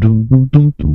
[0.00, 0.85] 두둥둥둥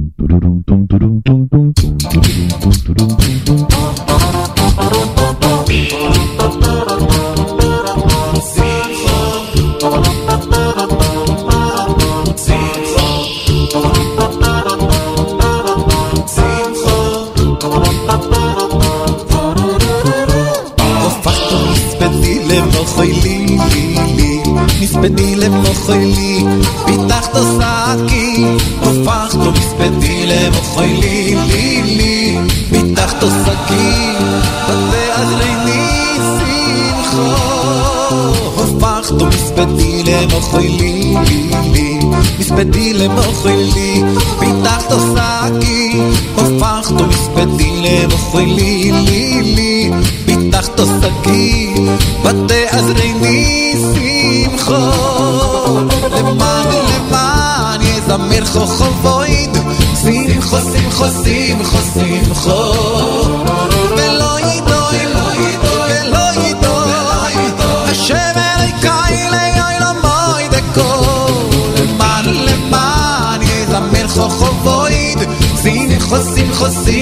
[76.61, 77.00] ojos y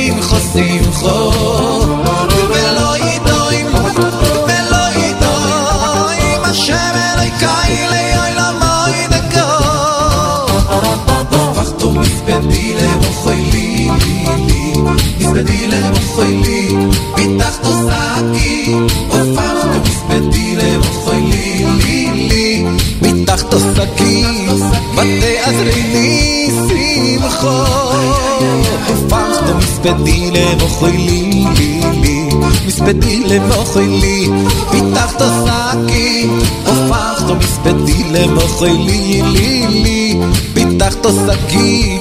[30.87, 32.29] לי, לי, לי,
[32.67, 34.29] מספדי למוחי לי,
[34.71, 36.27] פיתחת שקי,
[36.65, 40.19] הופכת מספדי למוחי לי, לי, לי,
[40.53, 41.99] פיתחת שקי,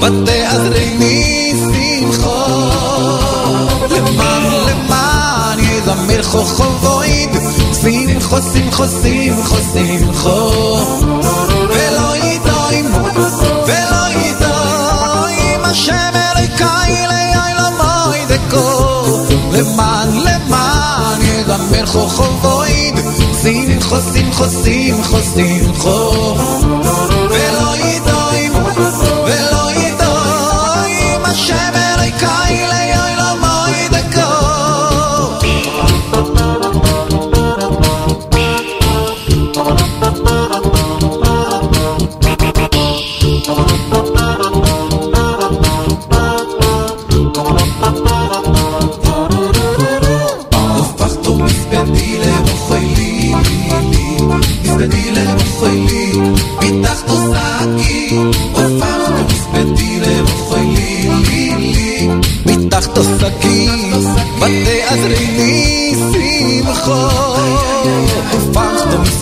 [0.00, 2.44] ותעזרני שמחו.
[3.90, 7.30] למען, למען, יזמר חוכבוים,
[7.82, 11.17] שמחו, שמחו, שמחו, שמחו.
[21.98, 22.94] שמחו חובויד,
[23.42, 26.97] שמחו שמחו שמחו שמחו.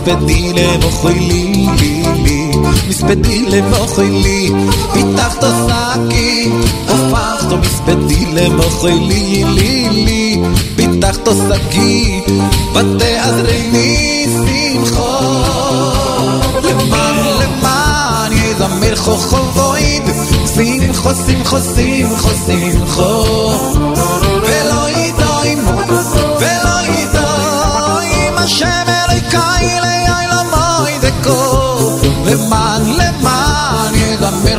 [0.07, 2.51] מספדילה ואוכלי לי לי
[2.89, 4.51] מספדילה ואוכלי
[4.93, 6.51] פיתחת שקי
[6.89, 10.43] הפכת מספדילה ואוכלי לי לי
[10.77, 12.21] פיתחת שקי
[12.71, 15.19] ותעזרני שמחו
[16.63, 20.03] למען למען יזמר חוכבויד
[20.55, 23.86] שמחו שמחו שמחו שמחו.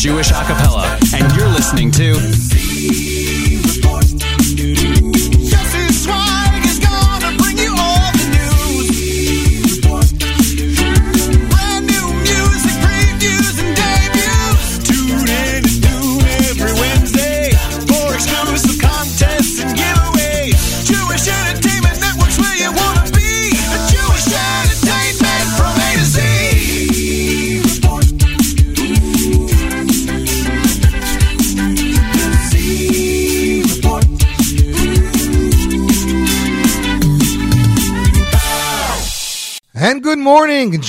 [0.00, 0.59] Jewish a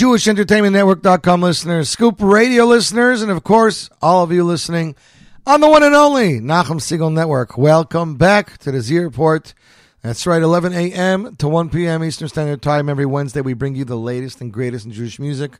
[0.01, 4.95] morning, Jewish Entertainment listeners, Scoop Radio listeners, and of course, all of you listening
[5.45, 7.56] on the one and only Nachum Segal Network.
[7.56, 9.53] Welcome back to the Z Report.
[10.01, 11.36] That's right, 11 a.m.
[11.36, 12.03] to 1 p.m.
[12.03, 12.89] Eastern Standard Time.
[12.89, 15.59] Every Wednesday, we bring you the latest and greatest in Jewish music,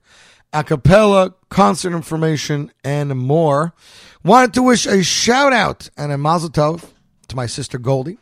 [0.52, 3.74] a cappella, concert information, and more.
[4.24, 6.84] Wanted to wish a shout out and a mazel tov
[7.28, 8.18] to my sister Goldie.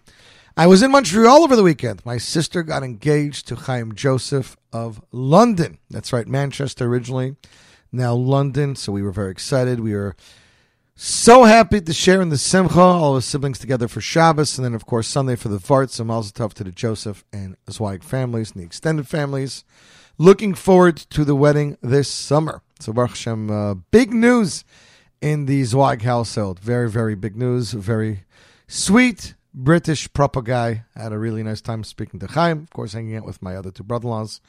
[0.59, 2.05] I was in Montreal over the weekend.
[2.05, 5.77] My sister got engaged to Chaim Joseph of London.
[5.89, 7.37] That's right, Manchester originally,
[7.93, 8.75] now London.
[8.75, 9.79] So we were very excited.
[9.79, 10.17] We were
[10.97, 14.65] so happy to share in the Simcha, all of his siblings together for Shabbos, and
[14.65, 15.91] then, of course, Sunday for the Vart.
[15.91, 19.63] So mazel tov to the Joseph and Zweig families and the extended families.
[20.17, 22.63] Looking forward to the wedding this summer.
[22.81, 24.65] So Baruch Hashem, uh, big news
[25.21, 26.59] in the Zweig household.
[26.59, 27.71] Very, very big news.
[27.71, 28.25] Very
[28.67, 30.83] sweet, British proper guy.
[30.95, 33.71] Had a really nice time speaking to Chaim, of course, hanging out with my other
[33.71, 34.41] two brother-in-laws.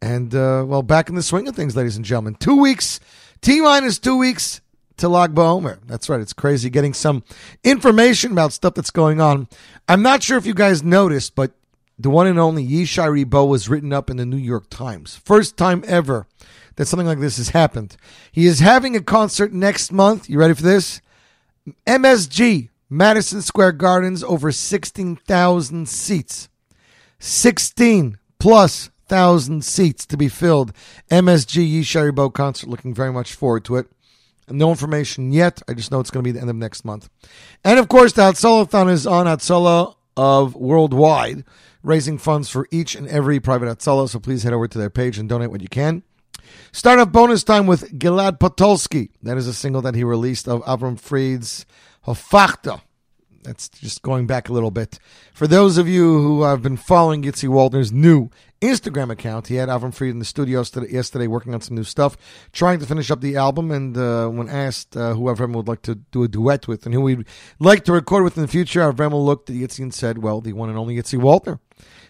[0.00, 2.34] And, uh, well, back in the swing of things, ladies and gentlemen.
[2.34, 3.00] Two weeks,
[3.40, 4.60] T minus two weeks
[4.98, 5.78] to Lag BaOmer.
[5.86, 6.20] That's right.
[6.20, 7.22] It's crazy getting some
[7.64, 9.48] information about stuff that's going on.
[9.88, 11.52] I'm not sure if you guys noticed, but
[11.98, 15.16] the one and only Yishai Ribo was written up in the New York Times.
[15.24, 16.26] First time ever
[16.76, 17.96] that something like this has happened.
[18.30, 20.28] He is having a concert next month.
[20.28, 21.00] You ready for this?
[21.86, 26.48] MSG, Madison Square Gardens, over 16,000 seats.
[27.18, 30.72] 16 plus thousand seats to be filled.
[31.10, 32.68] MSG Yishai Ribo concert.
[32.68, 33.86] Looking very much forward to it.
[34.48, 35.60] No information yet.
[35.68, 37.08] I just know it's going to be the end of next month.
[37.64, 41.44] And of course, the Hatzalathon is on Hatzalah of Worldwide,
[41.82, 44.08] raising funds for each and every private Hatzalah.
[44.08, 46.04] So please head over to their page and donate what you can.
[46.70, 49.10] Start off bonus time with Gilad Potolsky.
[49.22, 51.66] That is a single that he released of Avram Fried's
[52.06, 52.80] Hofachta.
[53.42, 54.98] That's just going back a little bit.
[55.32, 58.28] For those of you who have been following Yitzi Waldner's new
[58.60, 62.16] Instagram account, he had Avram Fried in the studio yesterday working on some new stuff,
[62.52, 63.70] trying to finish up the album.
[63.70, 66.94] And uh, when asked uh, who Avram would like to do a duet with and
[66.94, 67.24] who we'd
[67.60, 70.52] like to record with in the future, Avram looked at Yitzi and said, well, the
[70.52, 71.60] one and only Yitzi Waldner.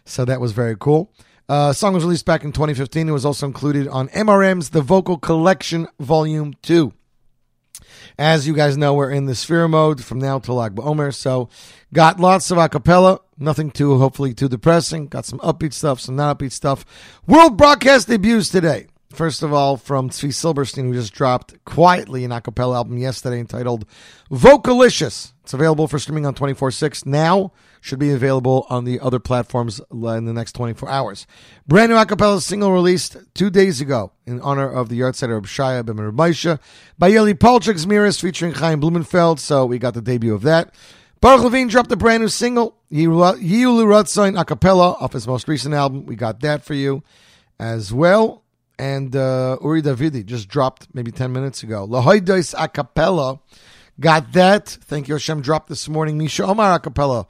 [0.07, 1.13] So that was very cool.
[1.49, 3.09] Uh, song was released back in 2015.
[3.09, 6.93] It was also included on MRM's The Vocal Collection Volume 2.
[8.19, 11.15] As you guys know, we're in the Sefira mode from now till Lag BaOmer.
[11.15, 11.51] So
[11.93, 15.09] got lots of acapella, nothing too hopefully too depressing.
[15.09, 16.87] Got some upbeat stuff, some not upbeat stuff.
[17.27, 18.87] World broadcast debuts today.
[19.11, 23.87] First of all, from Tzvi Silberstein, who just dropped quietly an acapella album yesterday entitled
[24.31, 25.33] Vocalicious.
[25.43, 27.53] It's available for streaming on 24 6 now.
[27.87, 31.25] Should be available on the other platforms in the next 24 hours.
[31.69, 35.87] Brand new acapella single released two days ago in honor of the yahrzeit of Shaya
[35.87, 36.59] Ben Maisha
[36.99, 39.39] by Yoily Polatseck's Zemiros featuring Chaim Blumenfeld.
[39.39, 40.75] So we got the debut of that.
[41.21, 46.07] Baruch Levine dropped a brand new single, Yehiyu Leratzon Acapella, off his most recent album.
[46.07, 47.05] We got that for you
[47.61, 48.43] as well
[48.81, 51.87] and uh, Uri Davidi just dropped maybe 10 minutes ago.
[51.87, 53.39] Lahoidois Acapella
[54.01, 54.69] got that.
[54.69, 55.41] Thank you, Hashem.
[55.41, 56.19] Dropped this morning.
[56.19, 57.29] Mi Sheomar Acapella.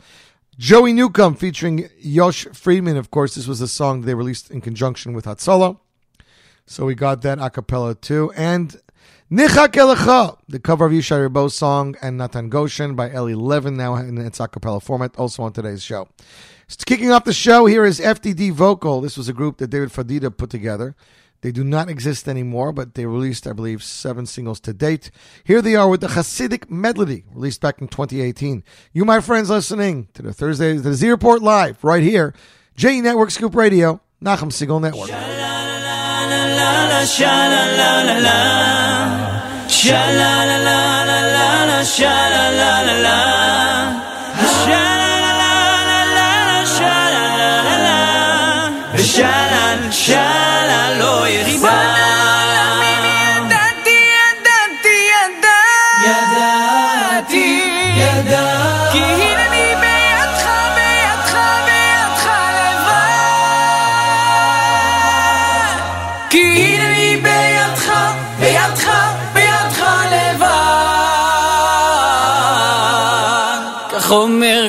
[0.58, 2.97] Joey Newcomb featuring Yosh Friedman.
[2.97, 5.79] Of course, this was a song they released in conjunction with Hatzalah.
[6.64, 8.32] So we got that acapella too.
[8.35, 8.75] And
[9.31, 13.97] Nechake Lecha, the cover of Yishai Ribo's song, and Natan Goshen by Eli Levin, now
[13.97, 16.08] in its acapella format, also on today's show.
[16.69, 19.03] So kicking off the show, here is FDD Vocal.
[19.03, 20.97] This was a group that David Fadida put together.
[21.43, 25.10] They do not exist anymore, but they released, I believe, seven singles to date.
[25.44, 28.65] Here they are with the Hasidic Medley, released back in 2018.
[28.93, 32.34] You, my friends, listening to the Thursday, the Z Report Live, right here,
[32.75, 35.10] J Network Scoop Radio, Nachum Segal Network.
[49.06, 49.56] Shala,
[49.93, 52.16] שלה לא יחסר.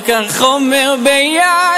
[0.08, 1.77] כך אומר ביד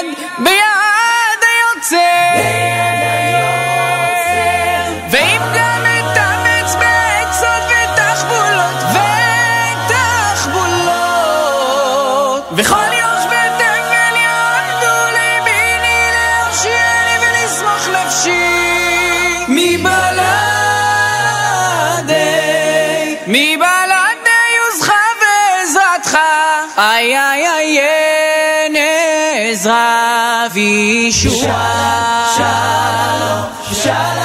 [29.60, 32.25] עזרה וישועה.
[32.38, 34.20] שלום, שלום.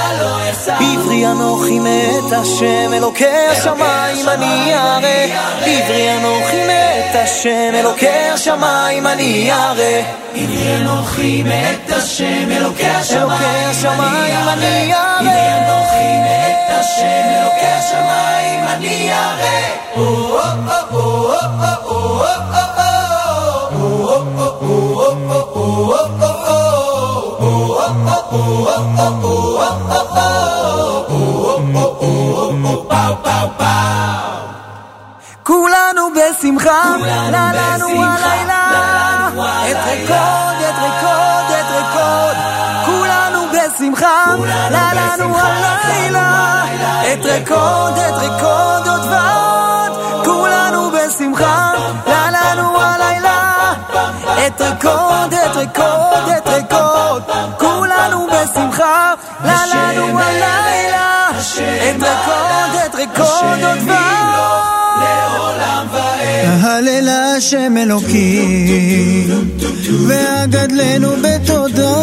[0.67, 5.01] עברי אנוכי מת השם אלוקי השמיים אני ירא.
[5.65, 10.03] עברי אנוכי מת השם אלוקי השמיים אני ירא.
[10.35, 15.19] עברי אנוכי מת השם אלוקי השמיים אני ירא.
[15.21, 19.11] עברי אנוכי מת השם אלוקי השמיים אני
[35.45, 36.83] כולנו בשמחה,
[37.31, 39.29] לה לנו הלילה,
[39.71, 42.37] את רקוד, את רקוד, את רקוד,
[42.87, 44.25] כולנו בשמחה,
[44.71, 46.65] לה לנו הלילה,
[47.13, 51.73] את רקוד, את רקוד עוד ועוד, כולנו בשמחה,
[52.07, 53.73] לה לנו הלילה,
[54.47, 57.23] את רקוד, את רקוד, את רקוד,
[57.59, 58.34] כולנו
[59.45, 61.31] לנו הלילה,
[61.91, 64.65] את רקוד, את רקוד עוד ועוד.
[66.63, 69.51] הלל השם אלוקים,
[70.09, 71.95] והגדלנו בתודה.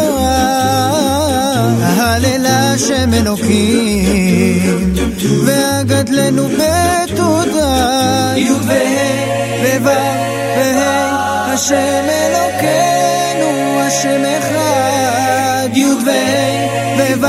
[1.82, 4.94] הלל השם אלוקים,
[5.46, 8.32] והגדלנו בתודה.
[8.36, 15.68] י' וה' וה' השם אלוקינו, השם אחד.
[15.76, 16.62] י' וה'
[16.98, 17.22] ו'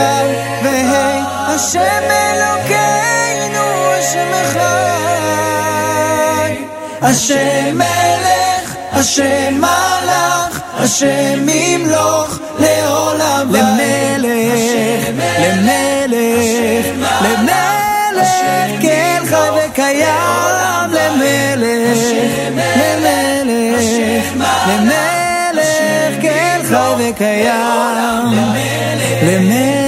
[0.63, 3.65] וה' השם אלוקינו,
[4.00, 4.74] השם אחד.
[7.01, 10.52] השם מלך, השם מלך,
[10.83, 15.07] השם ימלוך לעולם למלך,
[15.39, 16.87] למלך,
[17.21, 18.27] למלך,
[18.81, 21.99] כן חי וקיים, למלך,
[22.75, 23.83] למלך,
[24.67, 28.33] למלך, כן חי וקיים,
[29.23, 29.82] למלך,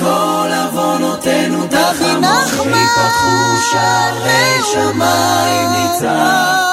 [0.00, 6.70] כל עוונותינו תחמול שיפתחו שערי שמיים ניצב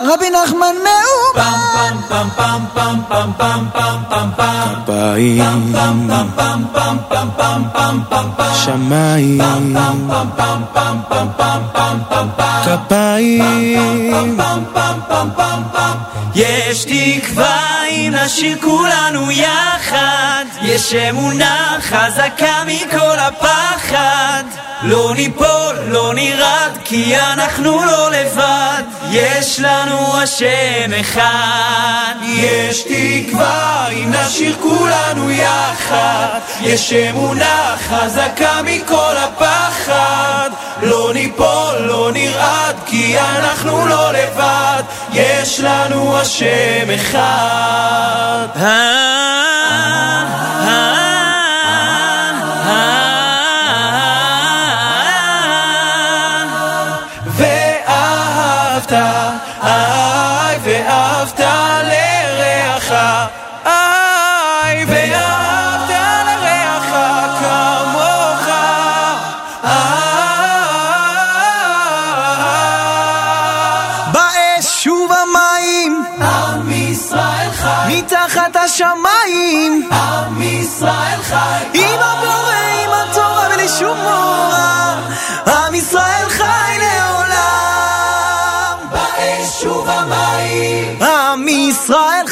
[0.00, 4.72] רבי נחמן מאום פם פם פם פם פם פם פם פם פם פם
[5.16, 11.28] פם פם פם פם פם פם פם פם פם שמיים, פם פם פם פם פם
[11.38, 19.30] פם פם פם פם כפיים, פם פם פם פם פם יש תקווה אם נשיר כולנו
[19.30, 20.44] יחד.
[20.62, 24.44] יש אמונה חזקה מכל הפחד
[24.84, 28.82] לא ניפול, לא נרעד, כי אנחנו לא לבד.
[29.10, 32.14] יש לנו השם אחד.
[32.24, 36.38] יש תקווה אם נשיר כולנו יחד.
[36.60, 40.50] יש אמונה חזקה מכל הפחד.
[40.82, 44.82] לא ניפול, לא נרעד, כי אנחנו לא לבד.
[45.12, 48.46] יש לנו השם אחד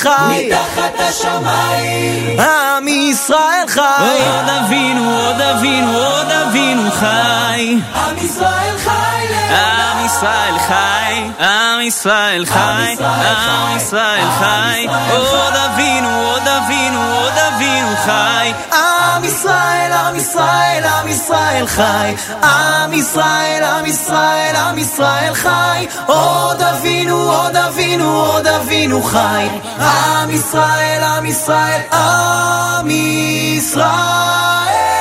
[0.02, 2.40] חי, מתחת השמיים.
[2.40, 3.80] עם ישראל חי.
[3.80, 7.76] עוד אבינו, עוד אבינו, עוד אבינו חי.
[7.94, 9.21] עם ישראל חי
[9.52, 14.86] עם ישראל חי, עם ישראל חי, עם ישראל חי.
[15.10, 18.52] עוד אבינו, עוד אבינו, עוד אבינו חי.
[18.72, 22.14] עם ישראל, עם ישראל, עם ישראל חי.
[22.42, 25.86] עם ישראל, עם ישראל, עם ישראל חי.
[26.06, 29.48] עוד אבינו, עוד אבינו, עוד אבינו חי.
[29.80, 34.91] עם ישראל, עם ישראל, עם ישראל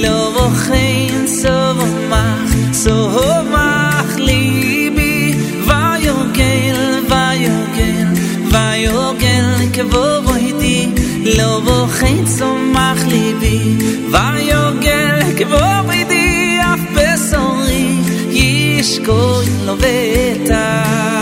[0.00, 1.56] love khayn so
[2.10, 5.14] mach so ho mach libi
[5.68, 6.80] vayo gel
[7.12, 8.10] vayo gel
[8.54, 10.76] vayo gel ke vo vayti
[11.38, 13.56] love khayn so mach libi
[14.14, 16.24] vayo gel ke vo vayti
[16.70, 17.84] af besori
[18.46, 21.21] ish koy lo vetah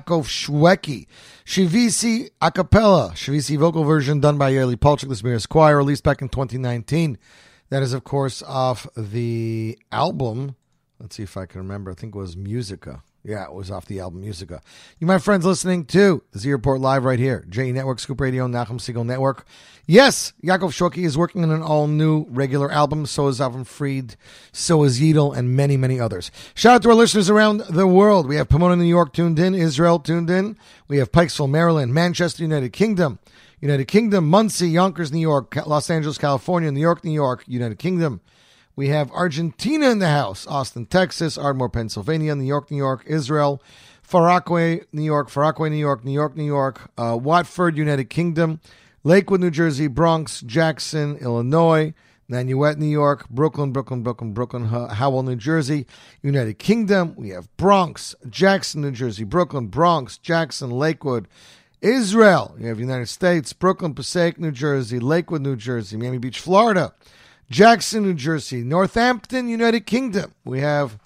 [0.00, 1.06] Yaakov Shweki.
[1.44, 6.22] Shivisi a cappella, Shivisi vocal version done by Yoily Polatseck, the Zemiros Choir, released back
[6.22, 7.18] in 2019.
[7.70, 10.56] That is, of course, off the album.
[10.98, 11.90] Let's see if I can remember.
[11.90, 13.02] I think it was Musica.
[13.26, 14.60] Yeah, it was off the album Musica.
[14.98, 17.46] You, my friends, listening to the Z Report Live right here.
[17.48, 19.46] J Network, Scoop Radio, Nachum Segal Network.
[19.86, 23.06] Yes, Yaakov Shweki is working on an all new regular album.
[23.06, 24.16] So is Avram Fried,
[24.52, 26.30] so is Yedel, and many, many others.
[26.54, 28.28] Shout out to our listeners around the world.
[28.28, 30.58] We have Pomona, New York tuned in, Israel tuned in.
[30.86, 33.20] We have Pikesville, Maryland, Manchester, United Kingdom,
[33.58, 38.20] United Kingdom, Monsey, Yonkers, New York, Los Angeles, California, New York, New York, United Kingdom.
[38.76, 43.62] We have Argentina in the house, Austin, Texas, Ardmore, Pennsylvania, New York, New York, Israel,
[44.02, 48.10] Far Rockaway, New York, Far Rockaway, New York, New York, New York, uh, Watford, United
[48.10, 48.60] Kingdom,
[49.04, 51.94] Lakewood, New Jersey, Bronx, Jackson, Illinois,
[52.28, 55.86] Nanuet, New York, Brooklyn, Brooklyn, Brooklyn, Brooklyn, Howell, New Jersey,
[56.22, 57.14] United Kingdom.
[57.16, 61.28] We have Bronx, Jackson, New Jersey, Brooklyn, Bronx, Jackson, Lakewood,
[61.80, 62.56] Israel.
[62.58, 66.94] You have United States, Brooklyn, Passaic, New Jersey, Lakewood, New Jersey, Miami Beach, Florida,
[67.50, 70.34] Jackson, New Jersey, Northampton, United Kingdom.
[70.44, 70.98] We have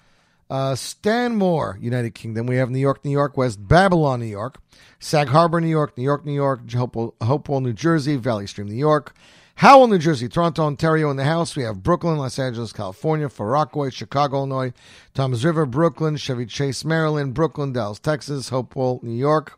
[0.49, 2.47] uh, Stanmore, United Kingdom.
[2.47, 4.57] We have New York, New York, West Babylon, New York.
[4.99, 8.75] Sag Harbor, New York, New York, New York, Hopewell, Hopewell, New Jersey, Valley Stream, New
[8.75, 9.13] York,
[9.55, 11.55] Howell, New Jersey, Toronto, Ontario in the house.
[11.55, 14.73] We have Brooklyn, Los Angeles, California, Far Rockaway, Chicago, Illinois,
[15.13, 19.57] Toms River, Brooklyn, Chevy Chase, Maryland, Brooklyn, Dallas, Texas, Hopewell, New York,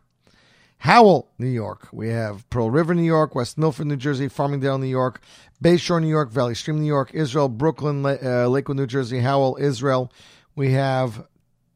[0.78, 1.88] Howell, New York.
[1.92, 5.20] We have Pearl River, New York, West Milford, New Jersey, Farmingdale, New York,
[5.62, 10.10] Bayshore, New York, Valley Stream, New York, Israel, Brooklyn, uh, Lakewood, New Jersey, Howell, Israel.
[10.56, 11.24] We have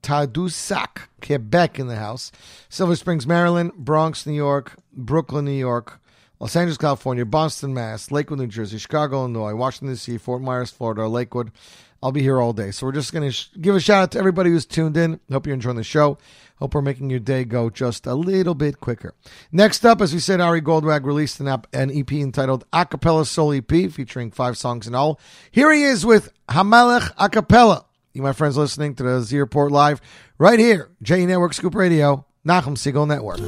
[0.02, 2.32] Tadoussac, Quebec in the house.
[2.68, 6.00] Silver Springs, Maryland, Bronx, New York, Brooklyn, New York,
[6.40, 11.06] Los Angeles, California, Boston, Mass, Lakewood, New Jersey, Chicago, Illinois, Washington, D.C., Fort Myers, Florida,
[11.06, 11.52] Lakewood.
[12.06, 12.70] I'll be here all day.
[12.70, 15.18] So we're just going to sh- give a shout out to everybody who's tuned in.
[15.28, 16.18] Hope you're enjoying the show.
[16.60, 19.12] Hope we're making your day go just a little bit quicker.
[19.50, 23.54] Next up, as we said, Ari Goldwag released an, ap- an EP entitled Acapella Soul
[23.54, 25.18] EP featuring five songs in all.
[25.50, 27.86] Here he is with Hamalech Acapella.
[28.12, 30.00] You, my friends, listening to the Z Report Live
[30.38, 33.40] right here, J Network Scoop Radio, Nachum Segal Network.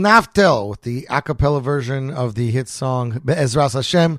[0.00, 4.18] Naftel with the a cappella version of the hit song Be'ezras Hashem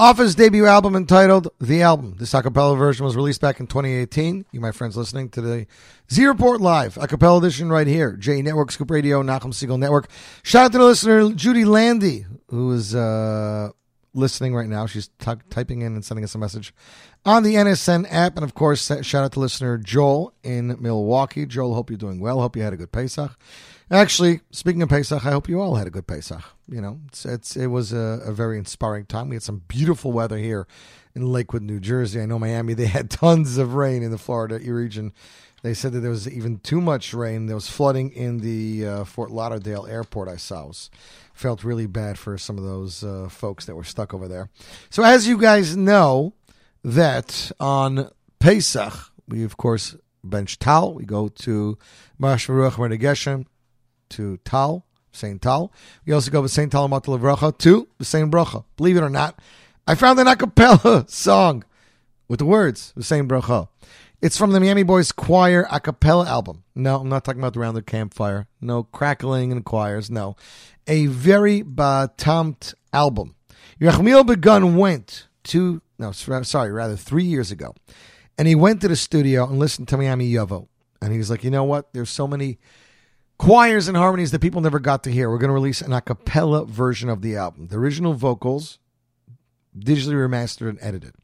[0.00, 2.16] off his debut album entitled The Album.
[2.18, 4.46] This a cappella version was released back in 2018.
[4.50, 5.66] You, my friends, listening to the
[6.10, 8.12] Z Report Live, a cappella edition right here.
[8.12, 10.08] J Network, Scoop Radio, Nachum Segal Network.
[10.42, 13.68] Shout out to the listener, Judy Landy, who is uh,
[14.14, 14.86] listening right now.
[14.86, 16.72] She's ty- typing in and sending us a message
[17.26, 18.36] on the NSN app.
[18.36, 21.44] And of course, shout out to listener Joel in Milwaukee.
[21.44, 22.40] Joel, hope you're doing well.
[22.40, 23.36] Hope you had a good Pesach.
[23.90, 26.42] Actually, speaking of Pesach, I hope you all had a good Pesach.
[26.68, 29.28] You know, it's, it's it was a, a very inspiring time.
[29.28, 30.68] We had some beautiful weather here
[31.14, 32.20] in Lakewood, New Jersey.
[32.20, 35.12] I know Miami; they had tons of rain in the Florida region.
[35.62, 37.46] They said that there was even too much rain.
[37.46, 40.28] There was flooding in the uh, Fort Lauderdale airport.
[40.28, 40.66] I saw.
[40.66, 40.90] Was,
[41.34, 44.50] felt really bad for some of those uh, folks that were stuck over there.
[44.90, 46.34] So, as you guys know,
[46.84, 50.92] that on Pesach we of course bench Tal.
[50.94, 51.78] We go to
[52.20, 53.46] Mashmaruch Mernegeshem
[54.10, 55.72] to Tal, Saint Tal.
[56.06, 58.64] We also go with Saint Tal Matal Bracha to the same bracha.
[58.76, 59.38] Believe it or not,
[59.86, 61.64] I found an a cappella song
[62.28, 63.68] with the words the same bracha.
[64.22, 66.64] It's from the Miami Boys Choir a cappella album.
[66.74, 68.48] No, I'm not talking about the Round the Campfire.
[68.60, 70.10] No crackling and choirs.
[70.10, 70.36] No,
[70.86, 73.34] a very batamt album.
[73.80, 77.74] Yerachmiel Begun went to, no, sorry, rather three years ago,
[78.36, 80.68] and he went to the studio and listened to Miami Yovo.
[81.00, 81.92] And he was like, you know what?
[81.94, 82.58] There's so many
[83.40, 85.30] choirs and harmonies that people never got to hear.
[85.30, 87.68] We're going to release an a cappella version of the album.
[87.68, 88.78] The original vocals,
[89.76, 91.14] digitally remastered and edited.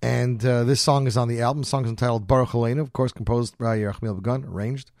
[0.00, 1.62] And uh, this song is on the album.
[1.62, 4.92] The song is entitled Baruch Aleinu, of course, composed by Yerachmiel Begun, arranged.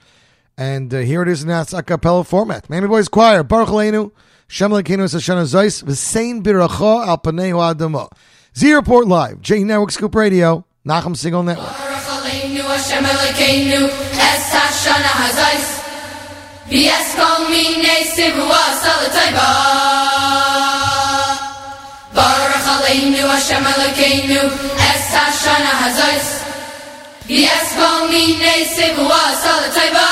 [0.58, 2.68] And uh, here it is in that a cappella format.
[2.68, 4.10] Miami Boys Choir, Baruch Aleinu,
[4.48, 8.08] Shem Lekenu Sashana Zeis, V'sein Biracha Al Panehu Adamo.
[8.58, 11.68] Z Report Live, J Network Scoop Radio, Nachum Segal Network.
[16.70, 19.66] ויאס קום מיני סיבוע סלטי בא
[22.12, 24.40] ברך עלינו השם אלוקינו
[24.76, 26.40] אס השנה הזויס
[27.26, 30.06] ויאס קום מיני סיבוע סלטי בא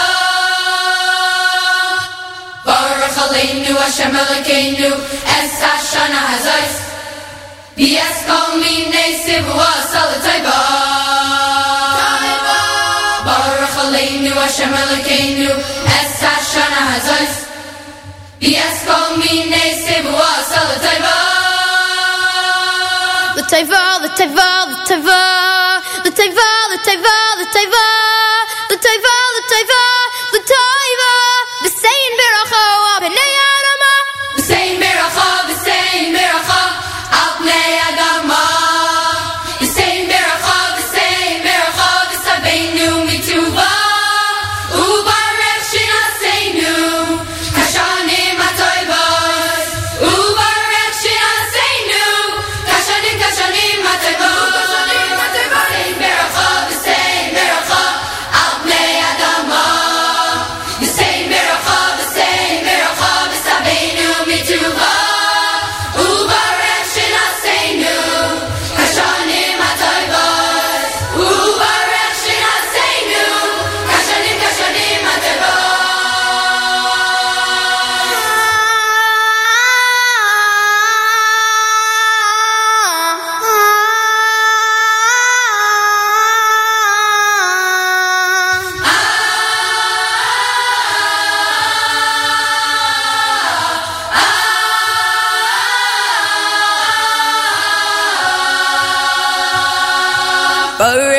[2.64, 6.78] ברך עלינו השם אלוקינו אס השנה הזויס
[7.76, 11.67] ויאס קום מיני סיבוע סלטי בא
[13.88, 15.50] kol minei sivua salatayba Baruch Aleinu Hashem Elokeinu
[15.98, 17.34] Es Hashana Hazos
[18.40, 21.16] V'es kol minei sivua salatayva
[23.38, 25.20] L'taiva, l'taiva, l'taiva,
[26.04, 27.86] l'taiva, l'taiva,
[28.70, 29.82] l'taiva, l'taiva,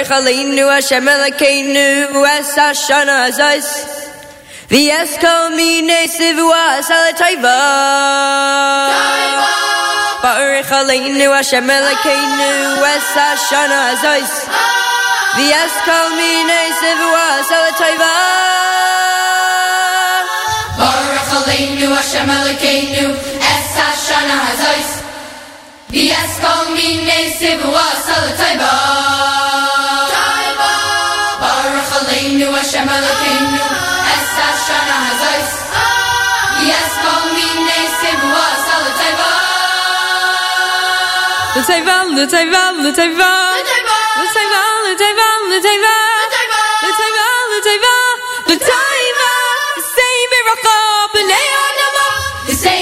[0.10, 3.68] Baruch Aleinu Hashem Elokeinu Es Hashana Hazos
[4.70, 7.58] V'es kol minei sivua salatayva
[10.24, 12.50] Baruch Aleinu Hashem Elokeinu
[12.96, 14.34] Es Hashana Hazos
[15.38, 18.14] V'es kol minei sivua salatayva
[20.80, 23.08] Baruch Aleinu Hashem Elokeinu
[23.54, 24.90] Es Hashana Hazos
[25.94, 29.29] V'es kol minei sivua salatayba
[32.40, 33.68] kingdom was shamal a kingdom
[34.16, 35.54] as such shana has ice
[36.72, 37.44] yes call the
[41.60, 43.60] time the same miracle, the same miracle,
[44.16, 44.48] the same
[45.20, 47.20] miracle, the same miracle, the same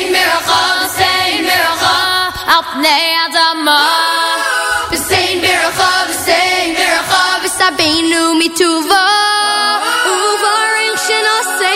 [0.07, 0.69] miracle,
[4.77, 9.26] the same miracle, the same miracle, the same miracle,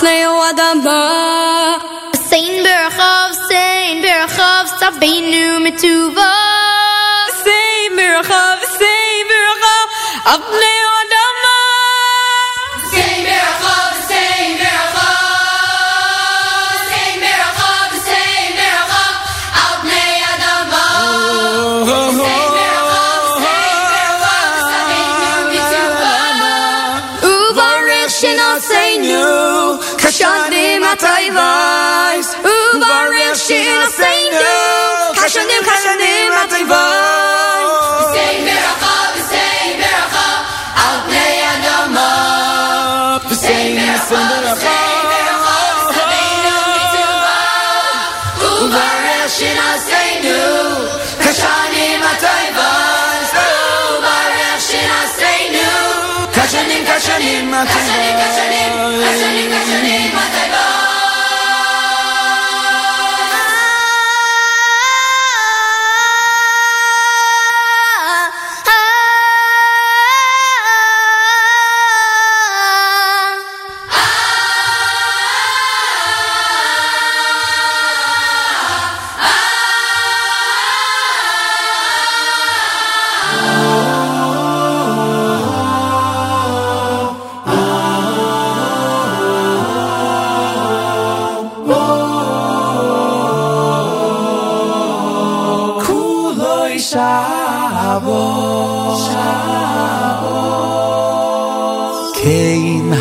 [0.00, 1.78] Atnaya Adama
[2.28, 6.32] Sein Berachov, Sein Berachov, Sabbeinu Metuva
[7.44, 9.88] Sein Berachov, Sein Berachov,
[10.24, 10.79] Atnaya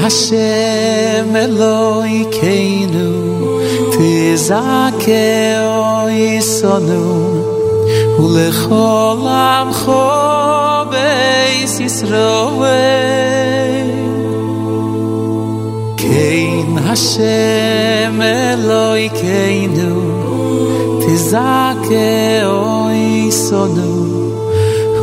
[0.10, 3.12] Hashem Eloi Keinu
[3.94, 7.06] Tizake O Yisonu
[8.18, 9.22] Ulechol
[9.54, 12.82] Amcho Beis Yisrowe
[16.02, 19.94] Kein Hashem Eloi Keinu
[21.04, 23.94] Tizake O Yisonu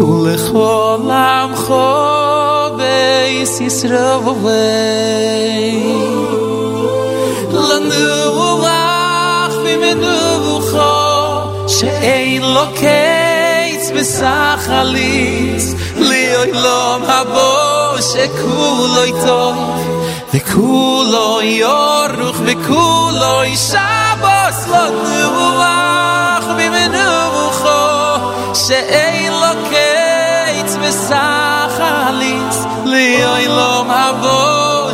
[0.00, 2.25] Ulechol Amcho Beis Yisrowe
[2.86, 5.76] face is rove away
[7.68, 8.08] la nu
[8.64, 10.18] wach bim nu
[10.70, 10.94] kho,
[11.74, 15.64] she in locates besach alis
[16.08, 17.50] li oi lo ma bo
[18.08, 19.40] she cool oi to
[20.32, 22.54] the cool oi or rokh be
[23.34, 23.50] oi
[24.72, 25.26] la nu
[25.62, 27.08] wach bim nu
[28.64, 28.78] she
[33.24, 34.40] oi lom havo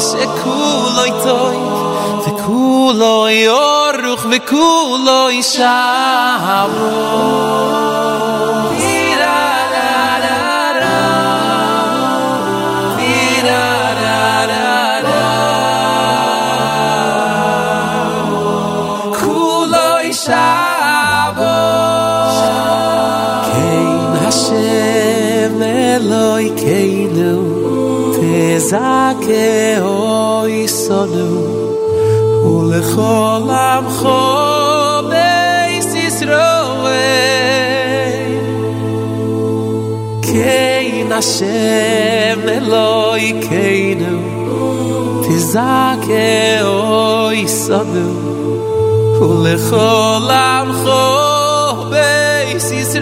[0.08, 1.58] se kulo i toi
[2.24, 6.90] ve kulo i oruch ve kulo i shavo
[8.72, 8.81] Yeah.
[28.58, 31.30] zake o isodu
[32.44, 34.20] u le kholam kho
[35.10, 35.30] be
[35.90, 37.08] sis roe
[40.26, 44.14] kein ashem eloi keinu
[45.24, 46.32] tizake
[46.64, 48.08] o isodu
[49.26, 51.02] u le kholam kho
[51.90, 52.10] be
[52.68, 52.92] sis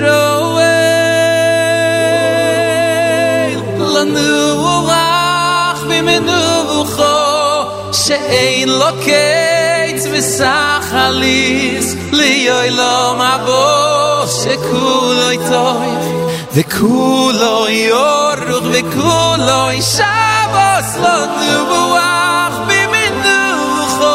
[8.10, 16.26] She'ein lo keitz v'sachalis Liyoylom abo shekuloi toich
[16.56, 24.06] וכולו יורוך וכולו שבוס לא נבואך במנוחו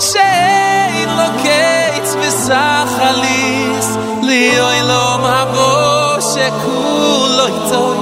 [0.00, 3.88] שאין לו קץ וסחליס
[4.22, 7.98] ליאוי לא מבוא שכולו יצוי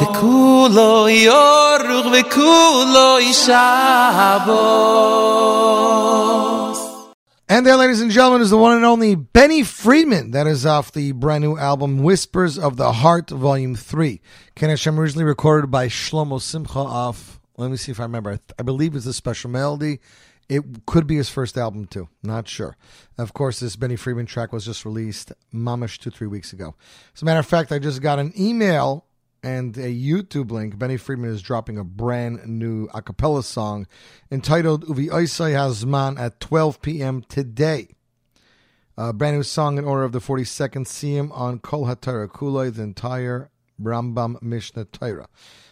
[0.00, 1.51] וכולו יורוך וכולו שבוס
[7.49, 10.29] and there, ladies and gentlemen, is the one and only Benny Friedman.
[10.29, 14.21] That is off the brand new album Whispers of the Heart, Volume 3.
[14.53, 18.61] Ken Hashem originally recorded by Shlomo Simcha off, let me see if I remember, I,
[18.61, 19.99] believe it's a special melody.
[20.47, 22.09] It could be his first album, too.
[22.21, 22.77] Not sure.
[23.17, 26.75] Of course, this Benny Friedman track was just released mamish two, three weeks ago.
[27.15, 29.07] As a matter of fact, I just got an email
[29.43, 30.79] and a YouTube link.
[30.79, 33.85] Benny Friedman is dropping a brand new a cappella song
[34.31, 37.21] entitled Uvi Oisai Hazman at 12 p.m.
[37.27, 37.89] today.
[38.97, 42.83] A brand new song in order of the 42nd Siyum on Kol HaTorah Kuloi, the
[42.83, 43.49] entire
[43.81, 45.27] Rambam Mishneh Torah.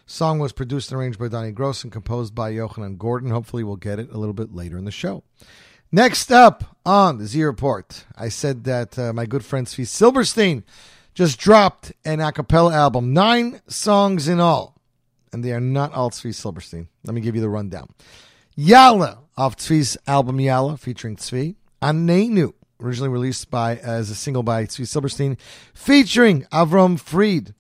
[0.06, 3.30] Song was produced and arranged by Donnie Gross and composed by Yochanan Gordon.
[3.30, 5.24] Hopefully, we'll get it a little bit later in the show.
[5.92, 10.64] Next up on the Z Report, I said that uh, my good friend Tzvi Silberstein
[11.14, 14.76] just dropped an a cappella album, nine songs in all,
[15.34, 16.88] and they are not all Tzvi Silberstein.
[17.04, 17.90] Let me give you the rundown.
[18.56, 21.56] Yalla off Tzvi's album Yalla, featuring Tzvi.
[21.82, 25.38] Anenu, originally released by as a single by Tzvi Silberstein,
[25.74, 27.54] featuring Avram Fried.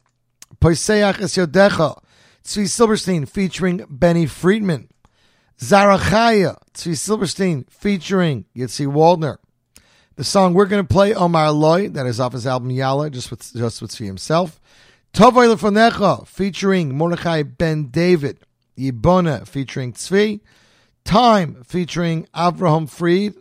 [0.59, 2.01] Poiseach Es Yodecha,
[2.43, 4.89] Tzvi Silberstein, featuring Benny Friedman.
[5.59, 9.37] Zarachaya, Tzvi Silberstein, featuring Yitzi Waldner.
[10.21, 13.31] The song we're going to play, Omar Loy, that is off his album Yalla, just
[13.31, 14.61] with just with himself.
[15.15, 18.37] Tovay Lefonecha, featuring Mordechai Ben David.
[18.77, 20.41] Yibona, featuring Tzvi.
[21.03, 23.33] Time, featuring Avraham Fried.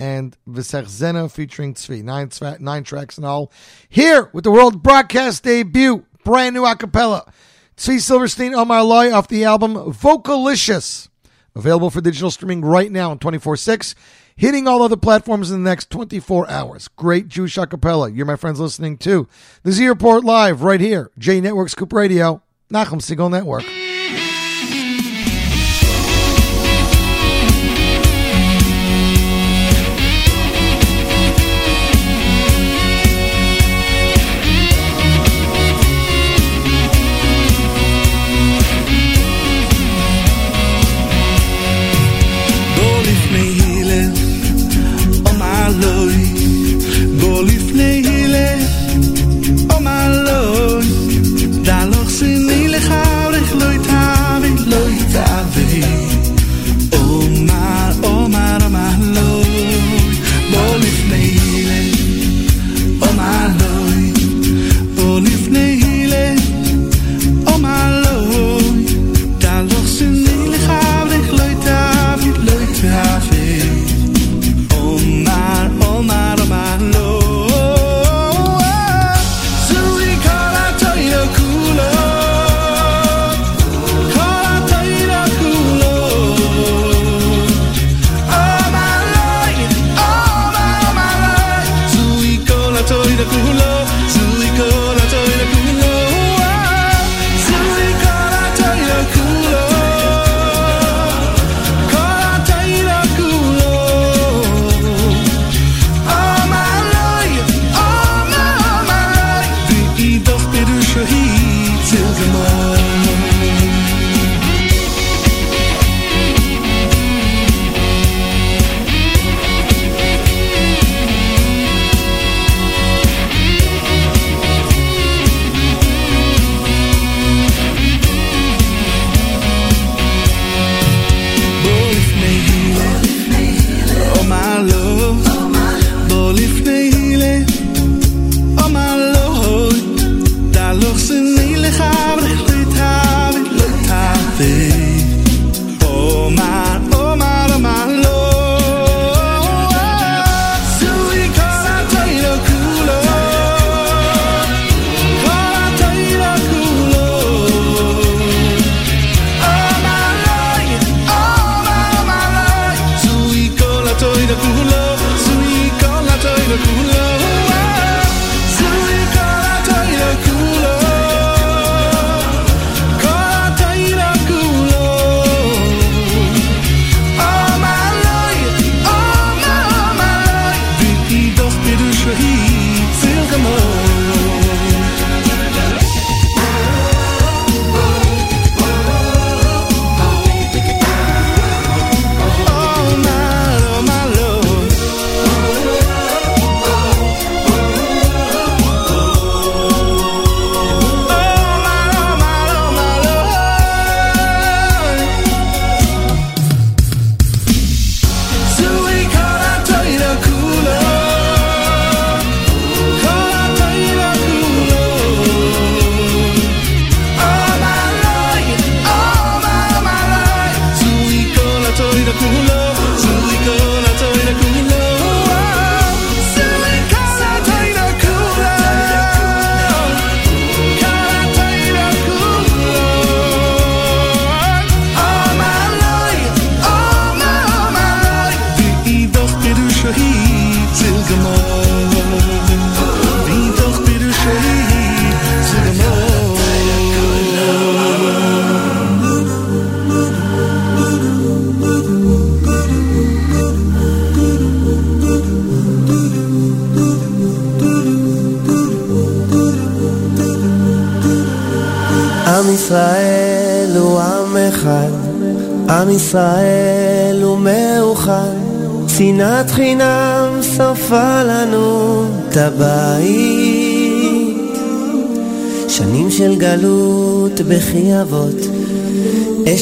[0.00, 2.02] And Visech Zena, featuring Tzvi.
[2.02, 3.52] Nine, nine tracks in all.
[3.88, 7.32] Here, with the world broadcast debut, brand new acapella.
[7.76, 11.08] Tzvi Silberstein, Omar Loy, off the album Vocalicious.
[11.54, 13.94] Available for digital streaming right now on 24 6
[14.36, 16.88] hitting all other platforms in the next 24 hours.
[16.88, 18.14] Great Jewish acapella.
[18.14, 19.26] You're my friends listening to
[19.62, 23.64] the Z Report Live right here, J Network Scoop Radio, Nachum Segal Network.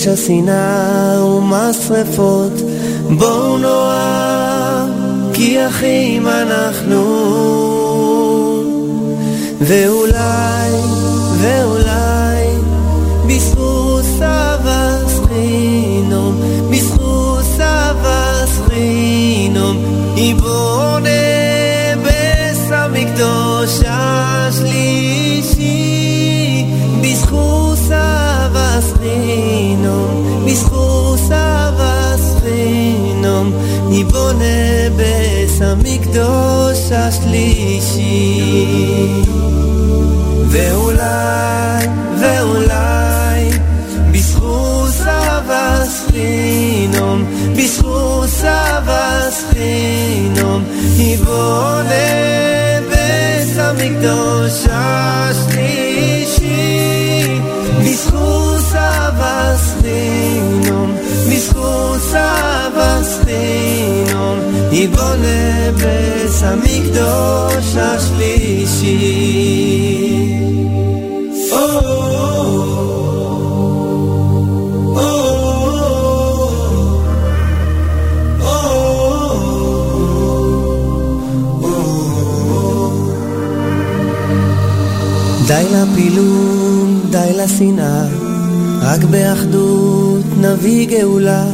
[0.04, 2.33] אש השנאה ומשרפות,
[54.43, 56.10] המקדוש השלישי,
[57.84, 60.95] בזכות סבס חינום,
[61.32, 64.39] בזכות סבס חינום,
[64.72, 69.00] יבונה בית המקדוש השלישי.
[85.75, 88.05] לפילוג, די לשנאה,
[88.83, 91.45] רק באחדות נביא גאולה.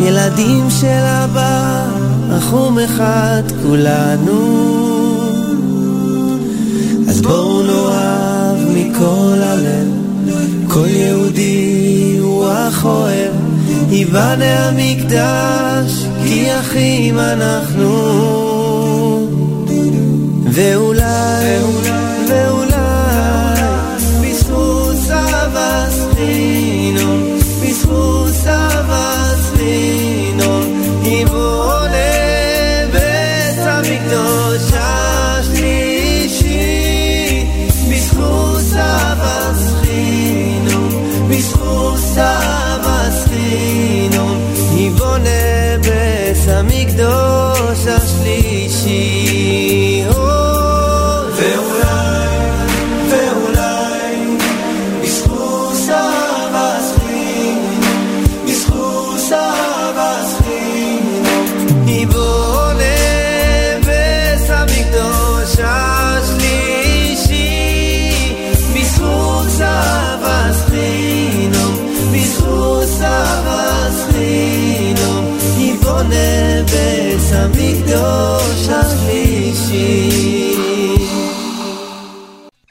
[0.00, 1.86] ילדים של אבא,
[2.38, 4.70] אחום אחד כולנו.
[7.08, 9.88] אז בואו נאהב מכל הלב,
[10.68, 13.32] כל יהודי הוא אח אוהב,
[13.90, 17.96] ייבנה המקדש, כי אחים אנחנו.
[20.52, 21.02] ואולי,
[21.44, 22.09] ואולי,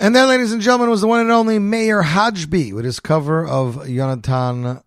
[0.09, 3.45] And that, ladies and gentlemen, was the one and only Mayor Hajbi with his cover
[3.45, 4.81] of Jonathan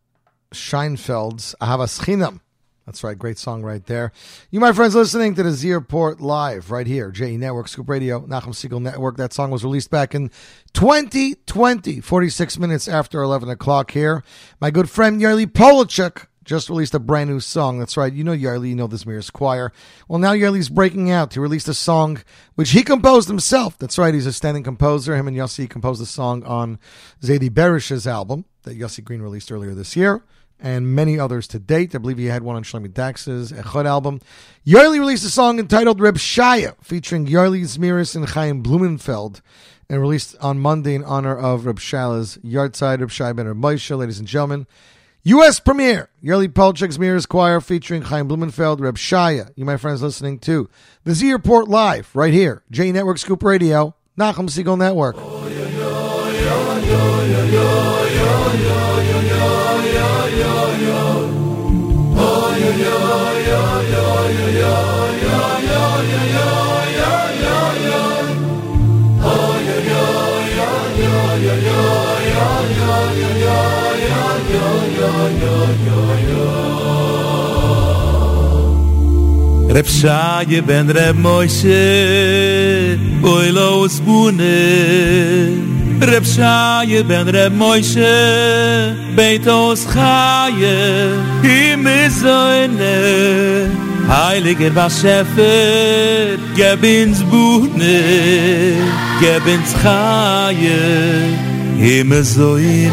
[0.52, 2.40] Scheinfeld's Ahavas Chinam.
[2.86, 4.10] That's right, great song right there.
[4.50, 8.22] You, my friends, listening to the Z Report Live right here, JE Network, Scoop Radio,
[8.26, 9.16] Nachum Segal Network.
[9.16, 10.32] That song was released back in
[10.72, 14.24] 2020, 46 minutes after 11 o'clock here.
[14.60, 17.78] My good friend Yoily Polatseck just released a brand new song.
[17.78, 18.12] That's right.
[18.12, 19.72] You know Yoily, you know this Mirror's Choir.
[20.08, 21.34] Well, now Yoily's breaking out.
[21.34, 22.20] He released a song
[22.54, 23.78] which he composed himself.
[23.78, 24.14] That's right.
[24.14, 25.16] He's a standing composer.
[25.16, 26.78] Him and Yossi composed a song on
[27.22, 30.22] Zadie Berish's album that Yossi Green released earlier this year.
[30.64, 31.92] And many others to date.
[31.92, 34.20] I believe he had one on Shlomi Dax's Echad album.
[34.64, 39.42] Yoily released a song entitled Reb Shaya, featuring Yoily Zemiros and Chaim Blumenfeld,
[39.88, 43.98] and released on Monday in honor of Reb Shala's Yahrzeit, Reb Shai Ben Reb Moshe,
[43.98, 44.68] ladies and gentlemen.
[45.24, 45.60] U.S.
[45.60, 49.52] premiere, Yoily Polatseck's Zemiros Choir featuring Chaim Blumenfeld, Reb Shaya.
[49.54, 50.68] You, my friends, listening to
[51.04, 55.14] the Z Report Live right here, J Network Scoop Radio, Nachum Segal Network.
[79.74, 84.58] Reb Shaye ben Reb Moshe Boy lo spune.
[86.00, 93.70] Reb Shaye ben Reb Moshe Beitos Chaye Im zoine
[94.08, 97.94] Heiliger was Shefer Gebins Bune
[99.20, 102.92] Gebins Chaye im zoyne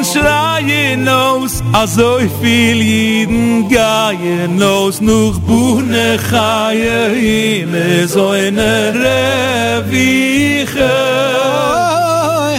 [0.00, 5.00] jeden schreien aus Azoy viel jeden geien aus.
[5.00, 10.90] Nuch buhne chaye in so eine Reviche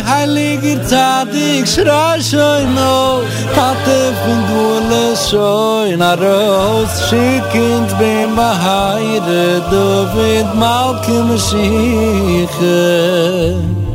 [0.05, 3.21] Heiliger Tzadik schrei schoi no
[3.55, 12.59] Tate von Dule schoi na Roos Schickend bin Baheire David Malke Mashiach.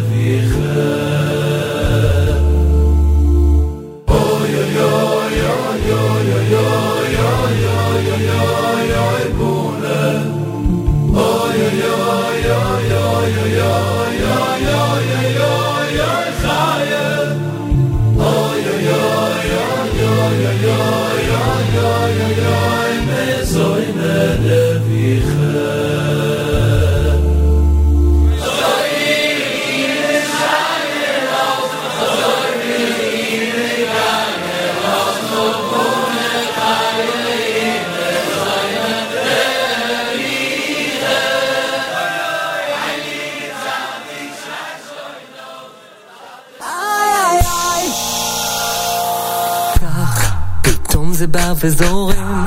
[51.28, 52.46] זה בא וזורם,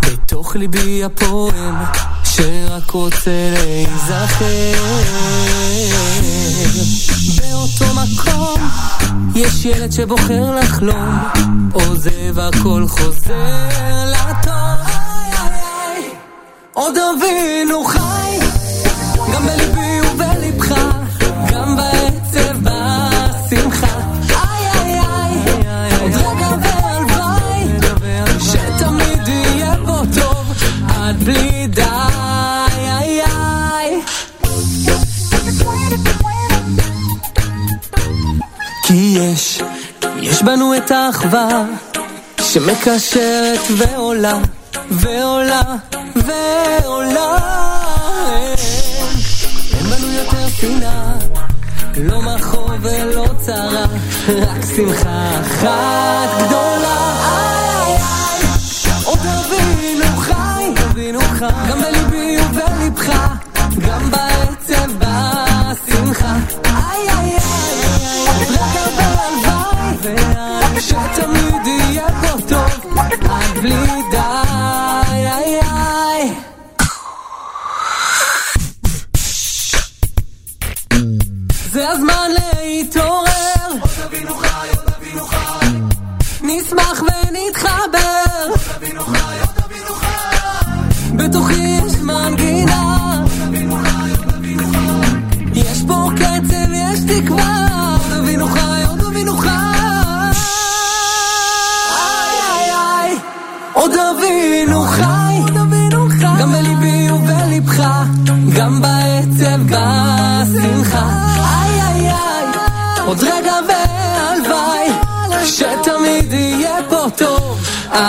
[0.00, 1.74] בתוך ליבי הפועם,
[2.24, 4.82] שרק רוצה להיזכר.
[7.36, 8.70] באותו מקום,
[9.34, 11.18] יש ילד שבוחר לחלום,
[11.72, 13.58] עוזב הכל חוזר
[14.06, 14.94] לטוב.
[16.74, 18.38] עוד אבינו חי,
[40.40, 41.64] יש בנו את האחווה
[42.40, 44.38] שמקשרת ועולה,
[44.90, 45.62] ועולה,
[46.16, 47.36] ועולה.
[49.74, 51.12] אין בנו יותר שנאה,
[51.96, 53.84] לא מחור ולא צרה,
[54.28, 57.14] רק שמחה אחת גדולה.
[57.32, 61.44] איי, איי, עוד אבינו חי, אבינו חי,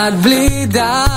[0.02, 1.11] not bleed out.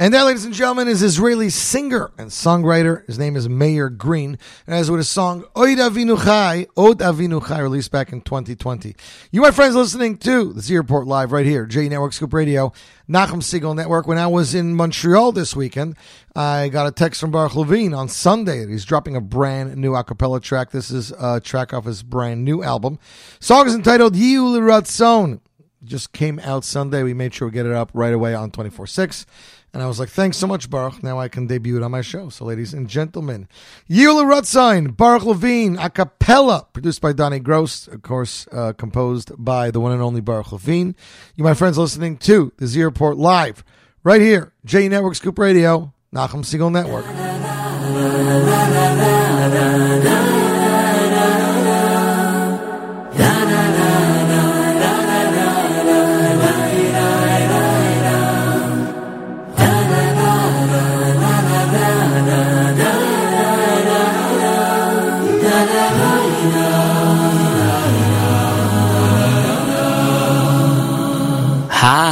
[0.00, 3.06] And that, ladies and gentlemen, is Israeli singer and songwriter.
[3.06, 7.46] His name is Meir Green, and as with his song Oid Avinu Chai, Od Avinu
[7.46, 8.96] Chai, released back in 2020.
[9.30, 12.72] You, my friends, listening to the Z Report Live right here, J Network Scoop Radio,
[13.10, 14.06] Nachum Segal Network.
[14.06, 15.96] When I was in Montreal this weekend,
[16.34, 19.94] I got a text from Baruch Levine on Sunday that he's dropping a brand new
[19.94, 20.70] a cappella track.
[20.70, 22.98] This is a track off his brand new album.
[23.38, 25.40] Song is entitled Yehiyu Leratzon.
[25.84, 27.02] Just came out Sunday.
[27.02, 29.26] We made sure we get it up right away on 24 6.
[29.72, 31.02] And I was like, thanks so much, Baruch.
[31.02, 32.28] Now I can debut it on my show.
[32.28, 33.48] So, ladies and gentlemen,
[33.88, 39.70] Yehiyu Leratzon, Baruch Levine, a cappella, produced by Donnie Gross, of course, uh, composed by
[39.70, 40.96] the one and only Baruch Levine.
[41.36, 43.62] You, my friends, listening to the Z Report live
[44.02, 47.06] right here, J Network Scoop Radio, Nachum Segal Network.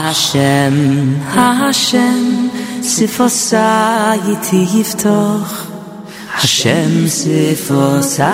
[0.04, 5.52] Hashem, Hashem, Sifosa iti yiftoch.
[6.38, 8.32] Hashem, Sifosa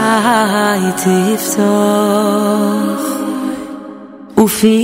[0.88, 3.06] iti yiftoch.
[4.36, 4.78] Ufi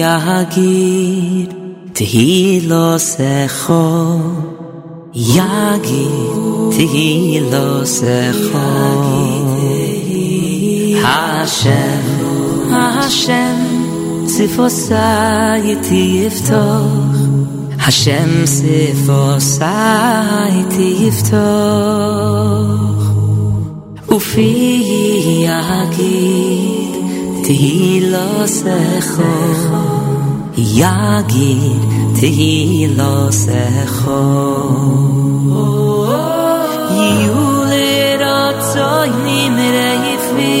[0.00, 1.48] yagir,
[1.96, 3.84] Tehi lo secho.
[5.12, 8.66] Yagir, Tehi lo secho.
[11.02, 12.04] Hashem,
[12.70, 13.71] Hashem,
[14.26, 17.18] Sifosai Tiftoch
[17.78, 21.42] Hashem Sifosai Tiftoch
[24.06, 24.54] Ufi
[25.46, 26.92] Yagid
[27.44, 29.32] Tehilosecho
[30.56, 31.82] Yagid
[32.18, 34.20] Tehilosecho
[37.24, 40.60] Yulirotzoi Nimreifi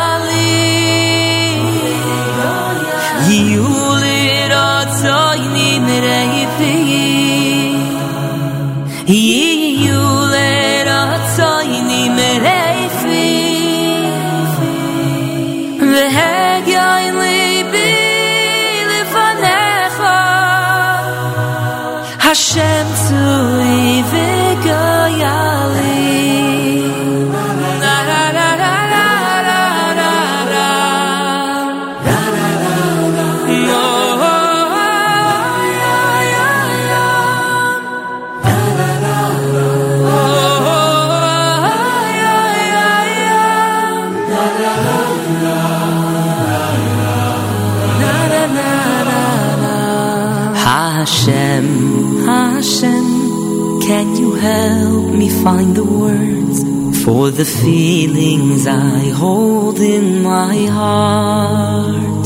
[54.41, 56.57] help me find the words
[57.03, 62.25] for the feelings I hold in my heart?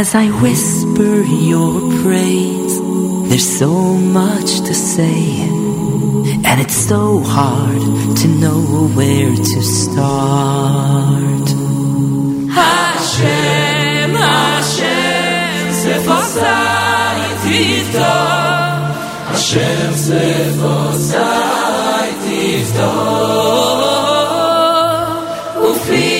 [0.00, 1.14] As I whisper
[1.50, 2.76] your praise,
[3.28, 3.72] there's so
[4.20, 5.20] much to say,
[6.48, 8.60] and it's so hard to know
[8.96, 11.48] where to start.
[12.60, 18.57] Hashem, Hashem, Sefosai Tifto.
[19.30, 21.18] Hashem, Sefosai
[22.24, 22.92] Tifto.
[25.68, 26.17] Ufi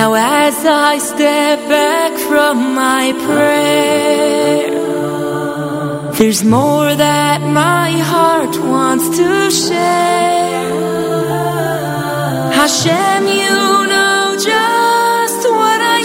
[0.00, 4.70] Now as I step back from my prayer,
[6.12, 10.70] there's more that my heart wants to share.
[12.60, 13.58] Hashem, you
[13.92, 16.00] know just what I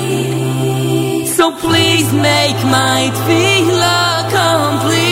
[0.00, 1.28] need.
[1.28, 5.11] So please make my tefillah complete.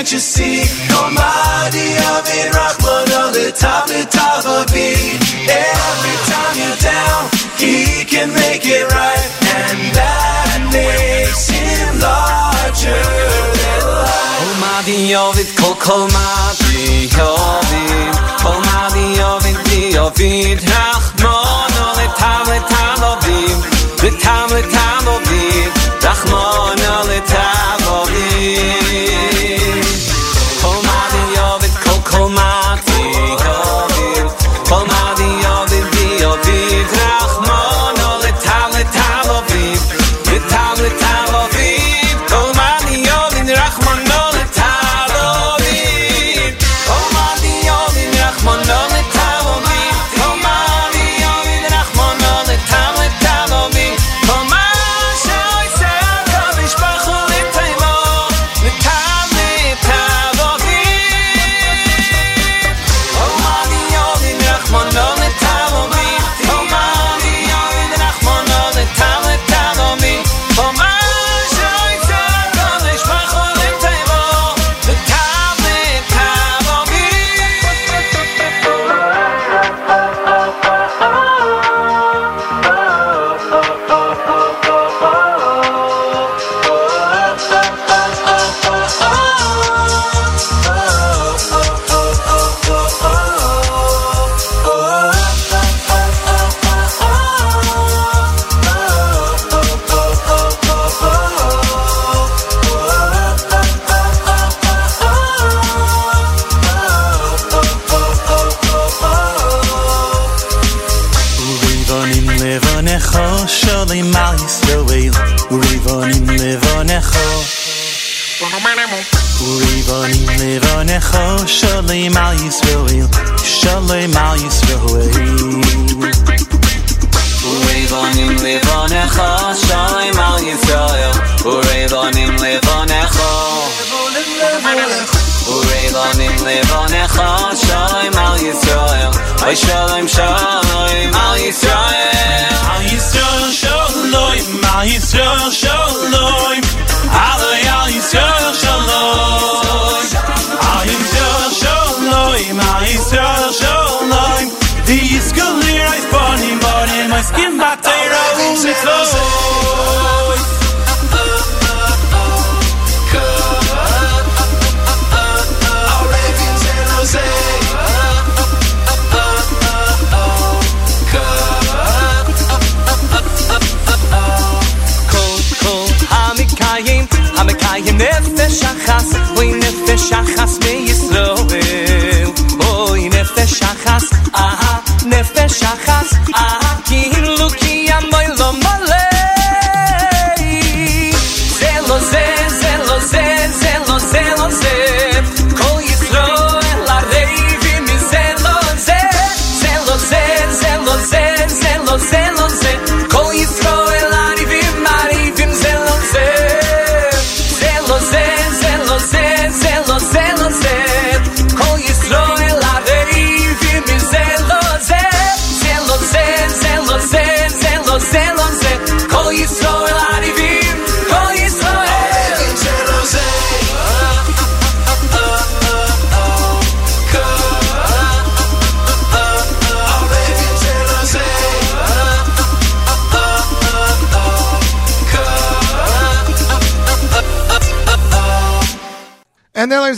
[0.00, 0.64] Can't you see?
[0.96, 5.20] Almighty Amin Rahman on the top, the top of it.
[5.44, 7.28] Every time you're down,
[7.60, 9.28] he can make it right.
[9.60, 13.04] And that makes him larger
[13.60, 14.40] than life.
[14.40, 16.28] Kol ma di yovid, kol kol ma
[16.64, 23.58] di yovid, kol ma di yovid, di yovid, Rachmon o letam letam ovid,
[24.00, 25.19] letam letam ovid,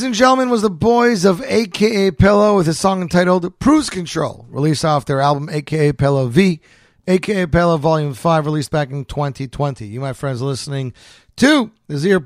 [0.03, 4.44] ladies and gentlemen, was the boys of AKA Pella with a song entitled Cruise Control,
[4.48, 6.61] released off their album AKA Pella V,
[7.07, 9.86] AKA Pella Volume 5, released back in 2020.
[9.86, 10.92] You, my friends, listening
[11.36, 12.18] to the Z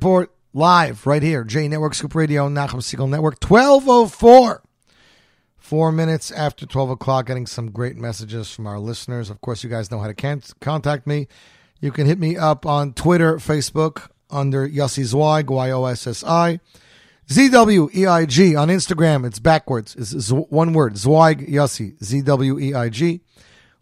[0.54, 4.62] live right here, J Network Scoop Radio, Nachum Segal Network, 1204.
[5.58, 9.28] Four minutes after 12 o'clock, getting some great messages from our listeners.
[9.28, 11.28] Of course, you guys know how to contact me.
[11.82, 16.24] You can hit me up on Twitter, Facebook, under Yossi Zweig, Y O S S
[16.24, 16.58] I.
[17.28, 19.26] ZWEIG on Instagram.
[19.26, 19.96] It's backwards.
[19.96, 20.96] It's one word.
[20.96, 22.02] Zweig Yossi.
[22.02, 23.20] Z W E I G.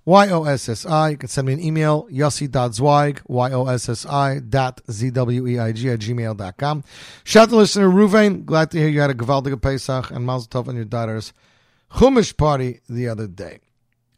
[0.07, 1.11] Y O S S I.
[1.11, 2.09] You can send me an email.
[2.11, 3.21] Yossi.zweig.
[3.27, 4.39] Y O S S I.
[4.39, 6.85] Dot Z W E I G at gmail.com.
[7.25, 8.47] Shout out to listener Ruvain.
[8.47, 11.35] Glad to hear you had a Gewaldige Pesach and Mazel Tov on your daughter's
[11.93, 13.61] Chumash party the other day.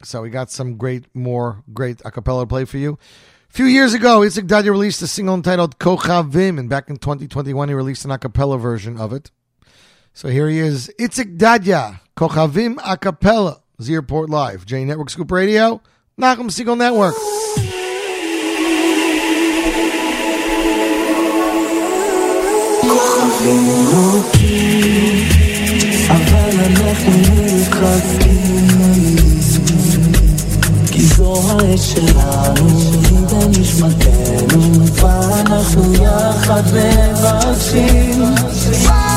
[0.03, 2.97] So we got some great, more great a cappella play for you.
[3.49, 7.69] A few years ago, Isaac Dadia released a single entitled Kochavim, and back in 2021,
[7.69, 9.31] he released an a cappella version of it.
[10.13, 15.31] So here he is, Itzik Dadia, Kochavim a cappella, Z Report Live, J Network Scoop
[15.31, 15.81] Radio,
[16.19, 17.15] Nachum Segal Network.
[22.81, 25.27] כוכבים רוקים,
[26.09, 27.47] אבל אנחנו
[31.26, 32.68] כי זו העת שלנו,
[33.10, 38.22] היא בנשמתנו, ואנחנו יחד מבקשים.
[38.86, 39.12] רק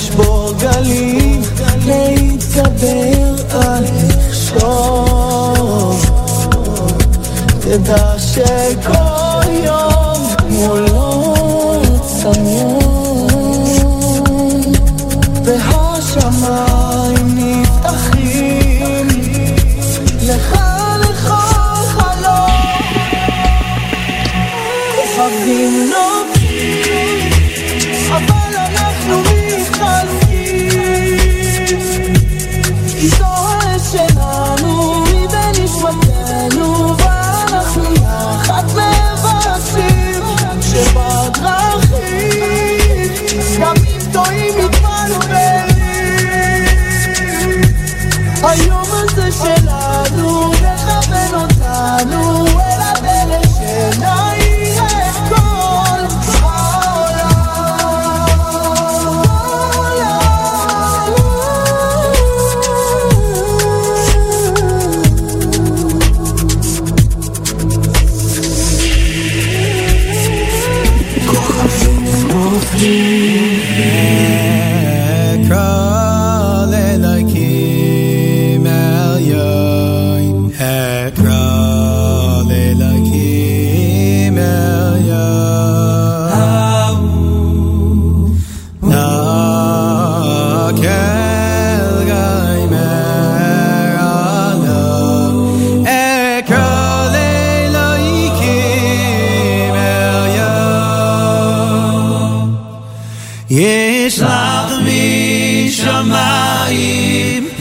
[0.00, 1.42] לשבור גלים,
[1.86, 4.70] להתגבר על מכשול
[7.60, 11.09] תדע שכל יום מולו
[48.42, 48.69] Are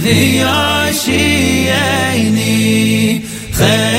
[0.10, 1.70] هي عشياني
[3.54, 3.99] خير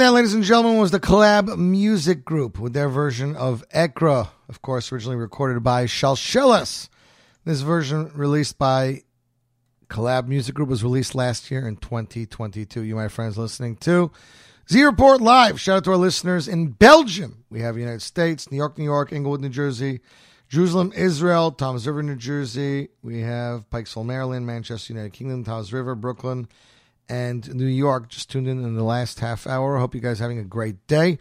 [0.00, 4.62] That, ladies and gentlemen, was the Collab Music Group with their version of Ekra, of
[4.62, 6.88] course, originally recorded by Shalsheles.
[7.44, 9.02] This version, released by
[9.90, 12.82] Collab Music Group, was released last year in 2022.
[12.82, 14.10] You, my friends, listening to
[14.70, 15.60] Z Report Live.
[15.60, 17.44] Shout out to our listeners in Belgium.
[17.50, 20.00] We have United States, New York, New York, Englewood, New Jersey,
[20.48, 22.88] Jerusalem, Israel, Toms River, New Jersey.
[23.02, 26.48] We have Pikesville, Maryland, Manchester, United Kingdom, Toms River, Brooklyn,
[27.10, 29.78] and New York just tuned in in the last half hour.
[29.78, 31.18] Hope you guys having a great day.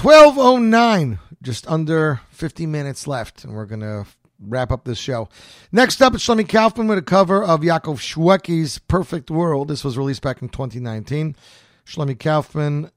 [0.00, 4.06] 1209, just under 50 minutes left, and we're going to
[4.40, 5.28] wrap up this show.
[5.70, 9.68] Next up, it's Shlomi Kaufman with a cover of Yaakov Shwekey's Perfect World.
[9.68, 11.36] This was released back in 2019.
[11.84, 12.90] Shlomi Kaufman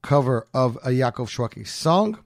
[0.00, 2.20] cover of a Yaakov Shwekey song.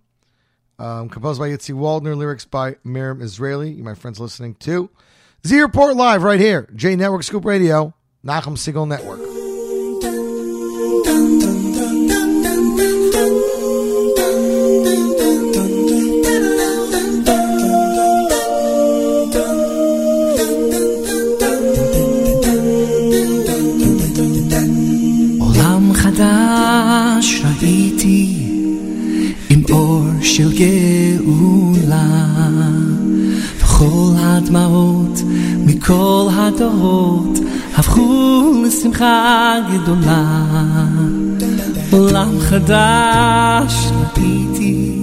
[0.78, 3.70] Um, composed by Yitzi Waldner, lyrics by Miriam Israeli.
[3.70, 4.90] You, my friends, listening to
[5.46, 7.94] Z Report Live right here, J Network Scoop Radio,
[8.24, 9.37] Nachum Segal Network.
[30.38, 32.26] של גאולה.
[33.58, 35.22] וכל הדמעות
[35.66, 37.38] מכל הדורות
[37.76, 40.44] הפכו לשמחה גדולה.
[41.90, 44.98] עולם חדש ראיתי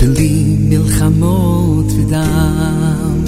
[0.00, 3.24] בלי מלחמות ודם.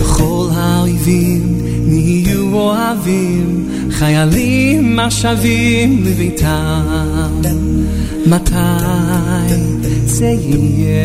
[0.00, 7.30] וכל האויבים נהיו אוהבים חיילים השבים לביתם
[8.26, 8.52] מתי
[10.04, 11.04] זה יהיה?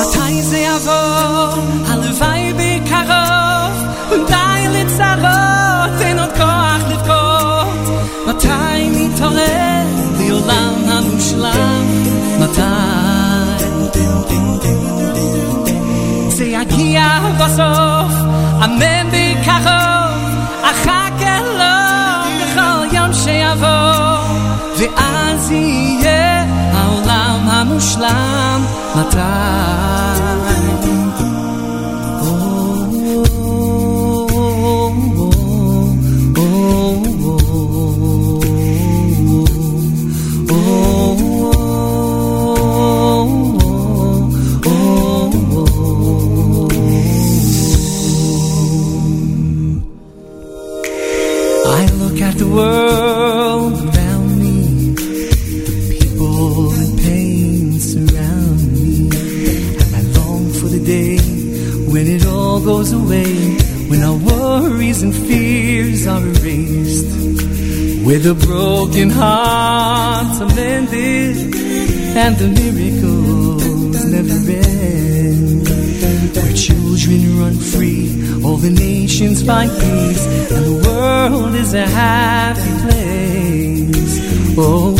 [0.00, 1.62] מתי זה יבוא?
[1.86, 3.84] הלוואי בקרוב
[4.26, 7.88] די לצרות אין עוד כוח לבכות
[8.26, 9.86] מתי נתעורר
[10.18, 11.86] לעולם המושלם?
[12.40, 12.60] מתי?
[16.28, 17.97] זה יגיע בסוף,
[23.48, 28.64] יום שיבוא, ואז יהיה העולם המושלם,
[28.96, 30.17] מתי?
[51.70, 59.10] I look at the world around me, the people in pain surround me,
[59.80, 61.18] and I long for the day
[61.92, 63.34] when it all goes away,
[63.90, 67.12] when our worries and fears are erased,
[68.06, 71.54] where the broken hearts are mended,
[72.16, 75.68] and the miracles never end,
[76.34, 82.72] where children run free, all the nations find peace, and the world is a happy
[82.84, 84.18] place.
[84.58, 84.96] Oh,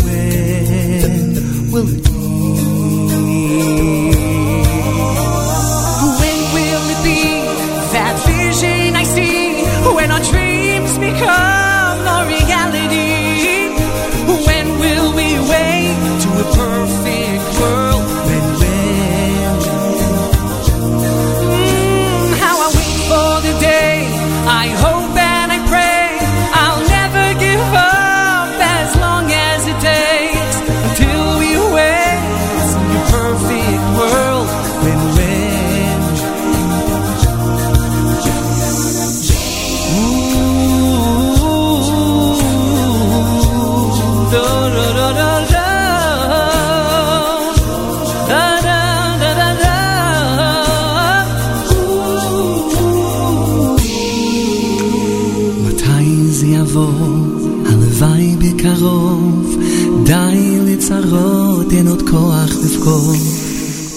[62.09, 63.13] כוח לבכור.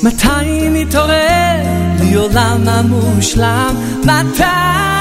[0.03, 1.63] מתי נתעורר
[2.01, 3.75] לעולם המושלם?
[4.05, 4.92] מתי?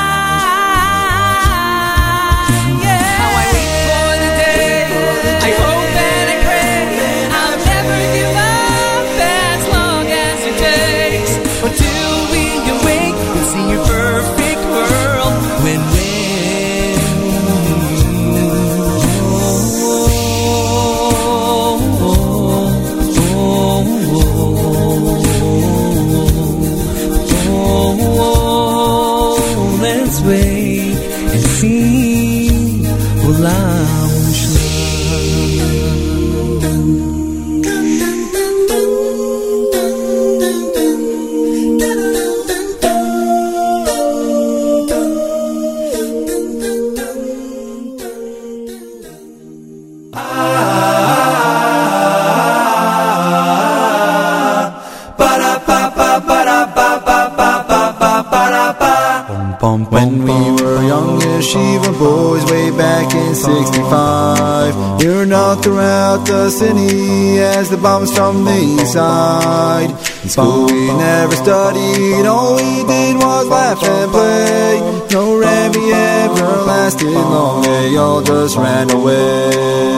[61.51, 68.15] Yeshiva boys way back in 65 You were knocked throughout the city as the bombs
[68.15, 69.89] from the east side
[70.23, 74.79] In school we never studied, all we did was laugh and play
[75.11, 79.91] No Rebbe ever lasted long, they all just ran away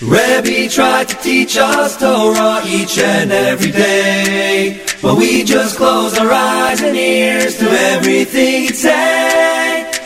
[0.00, 4.84] Rebbe tried to teach us Torah each and every day.
[5.00, 9.31] But we just closed our eyes and ears to everything he'd say.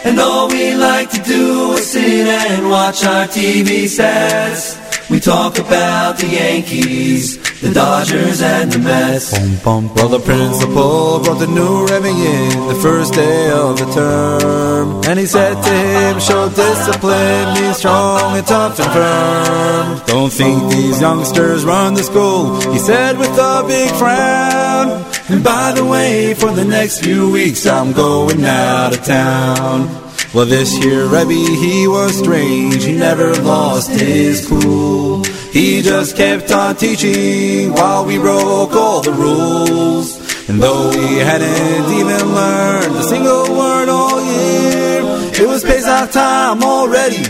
[0.07, 4.79] And all we like to do is sit and watch our TV sets.
[5.11, 9.33] We talk about the Yankees, the Dodgers, and the Mets.
[9.65, 15.03] Well, the principal brought the new Rebbe in the first day of the term.
[15.07, 20.07] And he said to him, show discipline, be strong and tough and firm.
[20.07, 25.06] Don't think these youngsters run the school, he said with a big frown.
[25.29, 29.89] And by the way, for the next few weeks, I'm going out of town.
[30.33, 35.25] Well, this year Rebbe, he was strange, he never lost his cool.
[35.53, 40.15] He just kept on teaching while we broke all the rules.
[40.49, 45.01] And though we hadn't even learned a single word all year,
[45.43, 47.25] it was Pesach time already,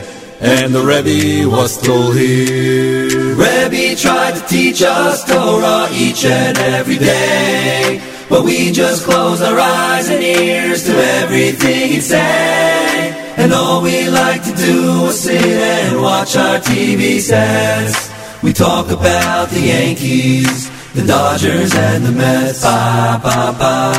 [0.46, 3.34] and the Rebbe was still here.
[3.34, 8.00] Rebbe tried to teach us Torah each and every day.
[8.28, 13.34] But we just closed our eyes and ears to everything he'd say.
[13.36, 18.12] And all we like to do is sit and watch our TV sets.
[18.42, 22.62] We talk about the Yankees, the Dodgers, and the Mets.
[22.62, 23.92] Ba ba ba,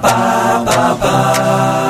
[0.00, 1.83] ba ba ba,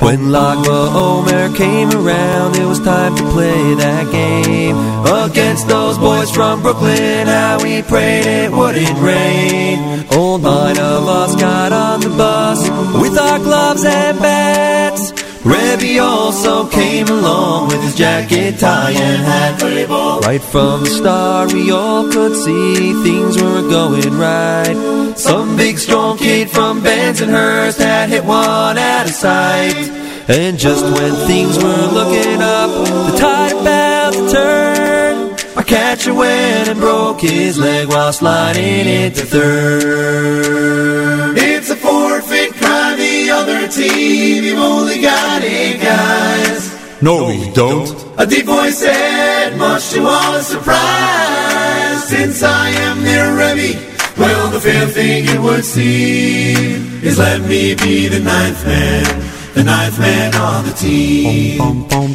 [0.00, 4.76] When Lag BaOmer came around, it was time to play that game
[5.24, 7.26] against those boys from Brooklyn.
[7.26, 10.06] How we prayed it wouldn't rain.
[10.12, 12.60] All nine of us got on the bus
[13.00, 15.25] with our gloves and bats.
[15.46, 19.62] Rebbe also came along with his jacket, tie, and hat.
[20.26, 24.74] Right from the start, we all could see things weren't going right.
[25.16, 29.88] Some big strong kid from Bensonhurst had hit one out of sight.
[30.28, 32.68] And just when things were looking up,
[33.06, 35.36] the tide about to turn.
[35.56, 41.38] Our catcher went and broke his leg while sliding into third.
[41.38, 41.65] It's
[43.66, 44.44] the other team.
[44.44, 47.02] You've only got eight guys.
[47.02, 47.88] No, we don't.
[48.18, 53.78] A deep voice said, much to our surprise, since I am their Rebbe.
[54.18, 59.22] Well, the fair thing it would seem is let me be the ninth man,
[59.54, 61.60] the ninth man on the team.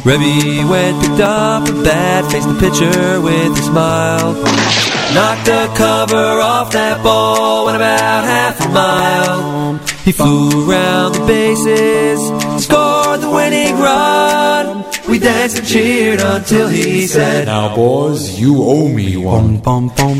[0.04, 4.91] Rebbe went, picked up a bat, faced the pitcher with a smile.
[5.14, 9.78] Knocked the cover off that ball, went about half a mile.
[10.04, 12.20] He flew around the bases,
[12.64, 14.84] scored the winning run.
[15.08, 19.60] We danced and cheered until he said, Now, boys, you owe me one.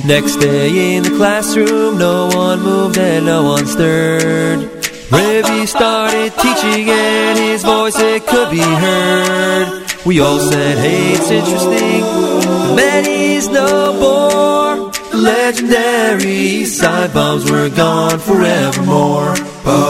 [0.07, 4.61] Next day in the classroom, no one moved and no one stirred.
[5.11, 9.85] Rebbe started teaching and his voice it could be heard.
[10.05, 12.01] We all said, hey, it's interesting.
[12.69, 14.62] The man is no more.
[15.23, 19.35] Legendary side bombs were gone forevermore.
[19.63, 19.81] Ba,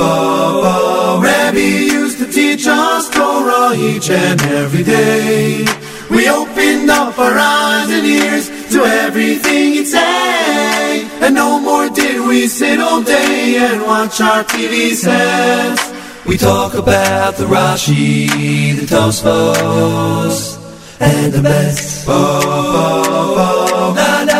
[0.00, 1.20] ba, ba.
[1.22, 1.58] Rabbi
[1.94, 5.64] used to teach us Torah each and every day.
[6.10, 11.08] We opened up our eyes and ears to everything he'd say.
[11.22, 15.82] And no more did we sit all day and watch our TV sets.
[16.26, 20.58] We talk about the Rashi, the Tosfos,
[20.98, 24.39] and the na na na na na na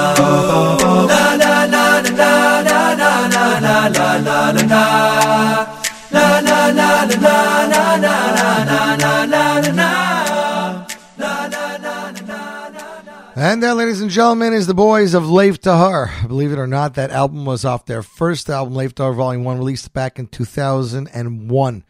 [13.33, 16.27] And that, ladies and gentlemen, is the boys of Lev Tahor.
[16.27, 19.57] Believe it or not, that album was off their first album, Lev Tahor Volume 1,
[19.57, 21.85] released back in 2001.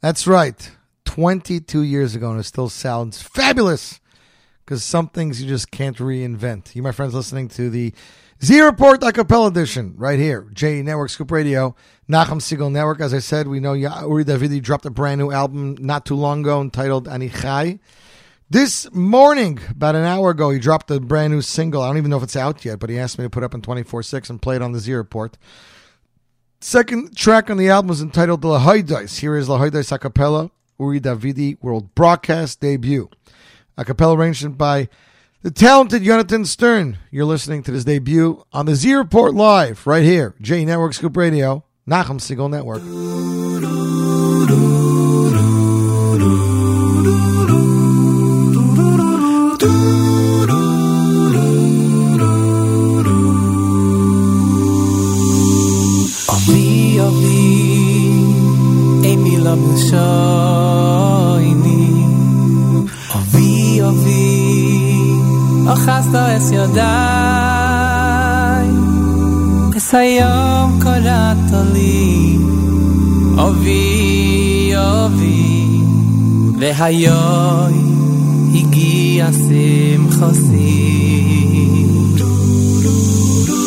[0.00, 0.70] That's right,
[1.04, 4.00] 22 years ago, and it still sounds fabulous
[4.64, 6.74] because some things you just can't reinvent.
[6.74, 7.92] You, my friends, listening to the
[8.42, 11.76] Z Report Acapella Edition right here, J Network Scoop Radio,
[12.08, 13.00] Nachum Segal Network.
[13.00, 16.40] As I said, we know Uri Davidi dropped a brand new album not too long
[16.40, 17.78] ago entitled Anichai.
[18.52, 21.80] This morning, about an hour ago, he dropped a brand new single.
[21.80, 23.54] I don't even know if it's out yet, but he asked me to put up
[23.54, 25.38] in 24 6 and play it on the Z Report.
[26.60, 29.20] Second track on the album is entitled Lehodos.
[29.20, 33.08] Here is Lehodos a cappella, Uri Davidi World Broadcast debut.
[33.78, 34.90] A cappella arrangement by
[35.40, 36.98] the talented Jonathan Stern.
[37.10, 41.16] You're listening to this debut on the Z Report Live, right here, J Network Scoop
[41.16, 43.81] Radio, Nachum Segal Network.
[59.44, 61.62] love will shine
[63.18, 63.52] Ovi,
[63.88, 64.26] Ovi
[65.72, 68.00] Ochazto es yodai
[69.76, 72.38] Es hayom korato li
[73.46, 73.84] Ovi,
[74.74, 75.42] Ovi
[76.60, 77.78] Vehayoi
[78.54, 80.78] הגיע שמחוסי,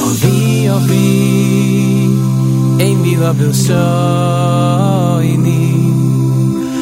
[0.01, 1.54] אובי אובי
[3.15, 4.95] Viva byl šojný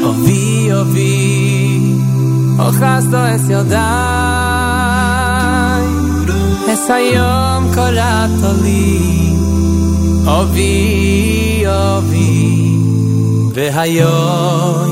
[0.10, 1.98] Oví, oví
[2.68, 3.74] Ocházdo es ילדיי
[6.74, 9.36] Es היום כל התולי
[10.26, 12.78] Oví, oví
[13.54, 14.90] והיום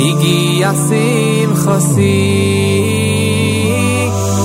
[0.00, 2.22] הגיע שמחוסי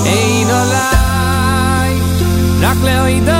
[0.06, 2.00] אין עולי
[2.60, 3.39] רק לאוידו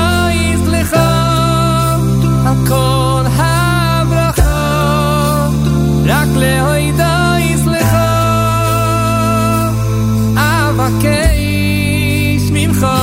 [11.05, 12.97] keis mim kho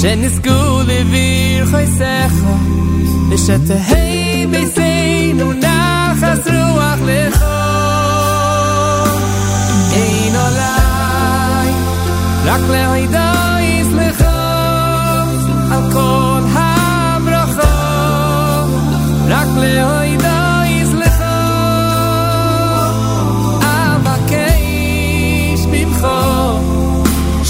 [0.00, 1.26] shen skul vi
[1.70, 2.54] khoy sekho
[3.28, 7.56] bishat hey be sein un nach as ruach le kho
[10.02, 11.70] ein olay
[12.48, 13.26] rak le hayda
[13.78, 14.38] is le kho
[15.76, 16.70] al kol ha
[17.26, 17.72] brakha
[19.32, 19.72] rak le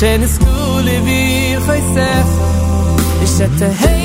[0.02, 1.60] Shen is cool if you're
[3.60, 4.02] the hey.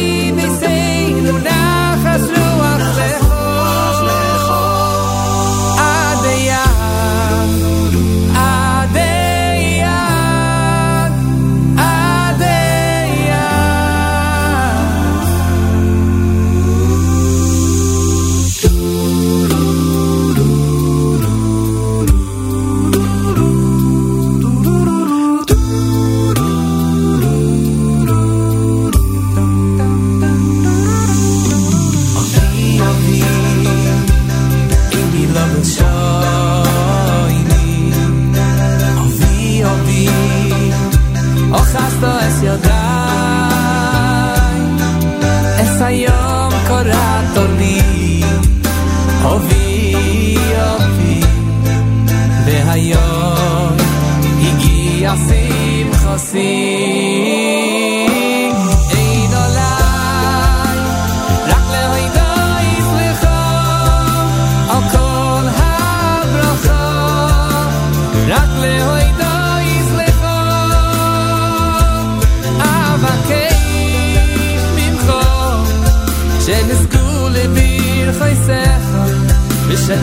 [79.88, 79.97] Shut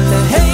[0.00, 0.53] the hate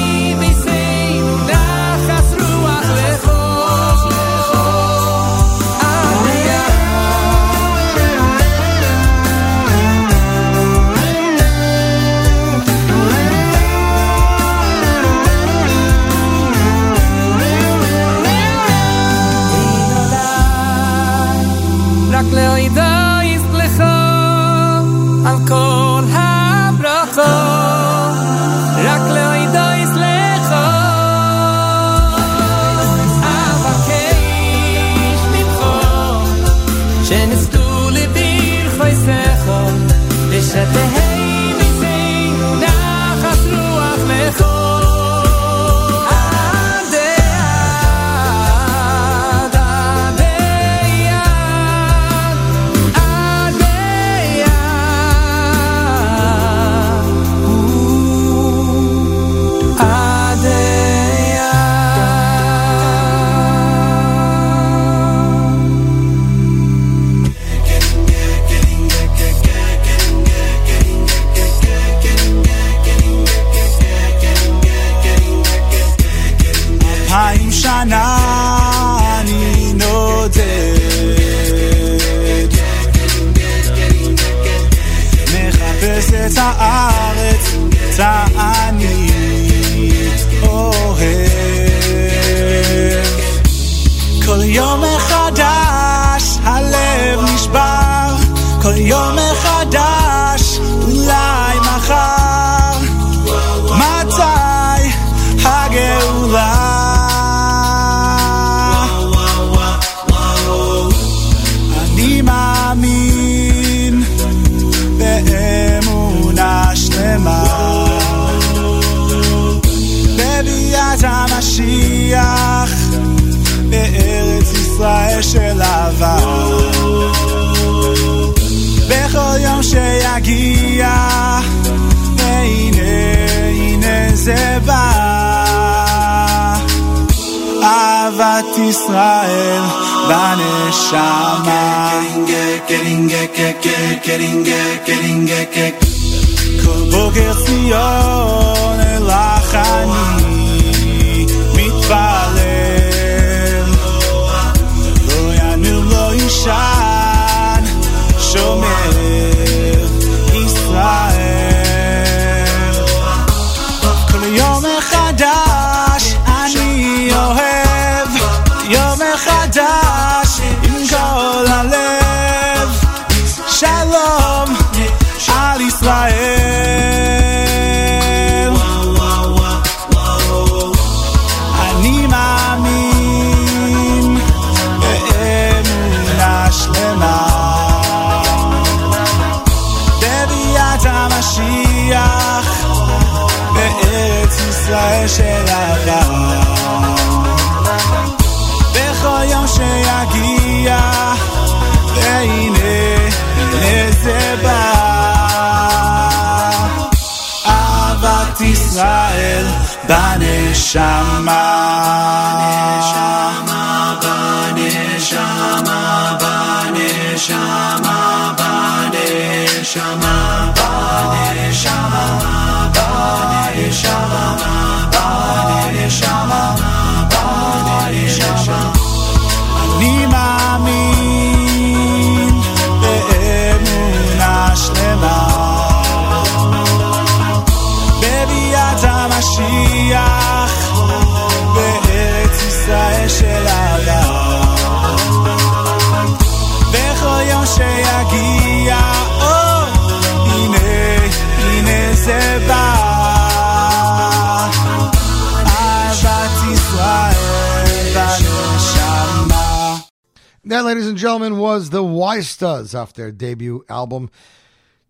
[260.51, 264.10] That, ladies and gentlemen, was the Wistas off their debut album,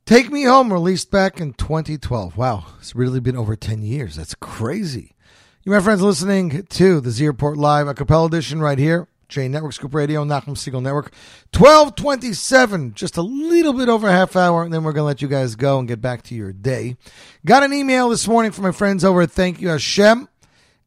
[0.06, 2.34] Take Me Home, released back in 2012.
[2.34, 4.16] Wow, it's really been over 10 years.
[4.16, 5.14] That's crazy.
[5.62, 9.06] You, my friends, listening to the Z Report Live, a cappella edition right here.
[9.28, 11.12] J Network, Scoop Radio, Nachum Segal Network.
[11.52, 15.20] 1227, just a little bit over a half hour, and then we're going to let
[15.20, 16.96] you guys go and get back to your day.
[17.44, 20.26] Got an email this morning from my friends over at Thank You Hashem.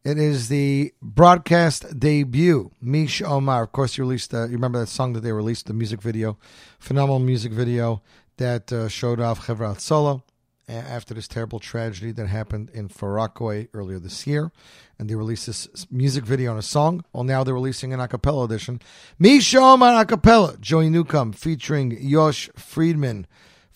[0.03, 2.71] It is the broadcast debut.
[2.81, 3.63] Mi Sheomar.
[3.63, 4.33] Of course, you released.
[4.33, 6.37] Uh, you remember that song that they released, the music video,
[6.77, 8.01] phenomenal music video
[8.35, 10.21] that uh, showed off Chevrat Solo
[10.67, 14.51] after this terrible tragedy that happened in Farakoi earlier this year.
[14.99, 17.05] And they released this music video and a song.
[17.13, 18.81] Well, now they're releasing an a cappella edition.
[19.17, 23.25] Mi Sheomar a cappella, Joey Newcomb featuring Yosh Friedman.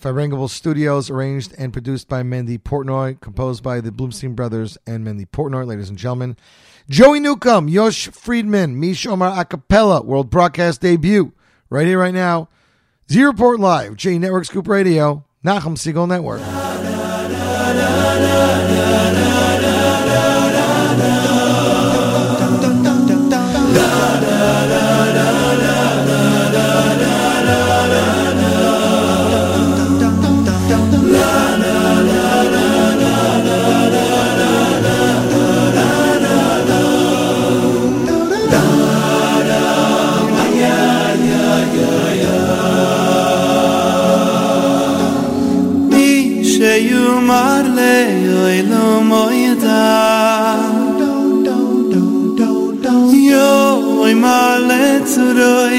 [0.02, 5.26] Farangable Studios, arranged and produced by Mandy Portnoy, composed by the Bloomstein brothers and Mandy
[5.26, 6.38] Portnoy, ladies and gentlemen.
[6.90, 11.34] Joey Newcomb, Yosh Friedman, Mi Sheomar a cappella, world broadcast debut,
[11.70, 12.48] right here, right now.
[13.12, 16.42] Z Report Live, J Network Scoop Radio, Nachum Segal Network.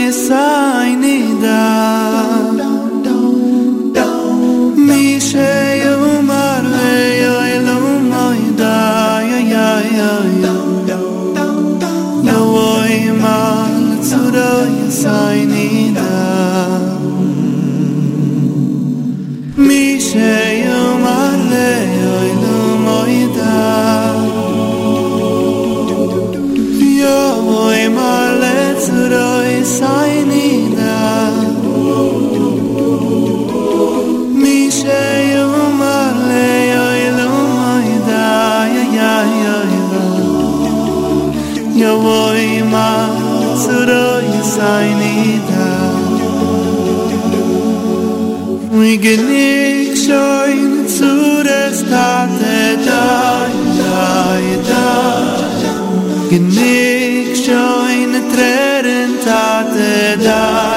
[0.09, 0.78] inside
[41.98, 45.94] יוי מלא צורוי סי נידע
[48.84, 51.14] We genig shoyn zu
[51.48, 53.06] des tate da
[53.80, 54.08] da
[54.70, 54.90] da
[56.32, 60.77] genig shoyn treren tate da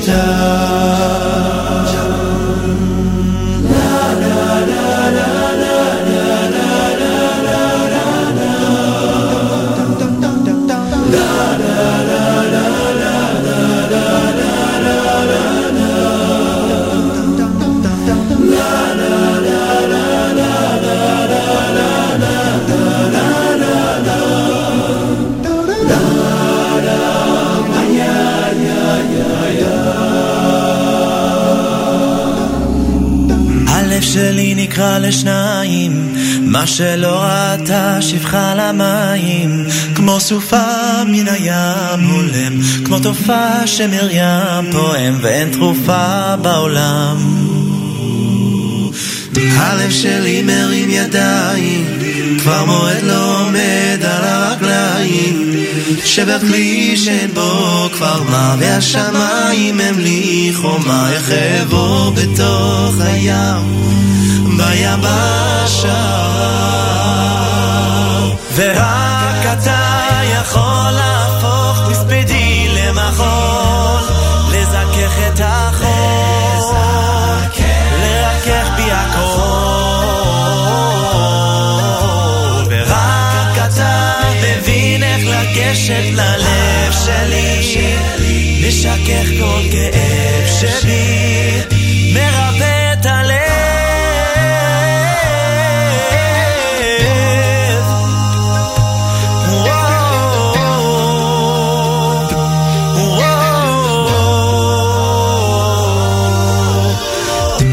[0.00, 0.69] Down.
[34.70, 44.72] נקרע לשניים, מה שלא ראתה שפחה למים, כמו סופה מן הים הולם, כמו תופעה שמרים
[44.72, 47.16] פועם ואין תרופה בעולם.
[49.36, 51.98] הלב שלי מרים ידיים,
[52.38, 55.49] כבר מועד לא עומד על הרגליים,
[56.04, 63.82] שבר כלי שאין בו כבר מה, והשמיים הם לי חומה, יחבו בתוך הים,
[64.56, 66.20] ביבשה.
[68.54, 69.29] ורק
[85.90, 91.60] לגשת ללב שלי, לשכך כל כאב שבי,
[92.14, 93.36] מרפא את הלב.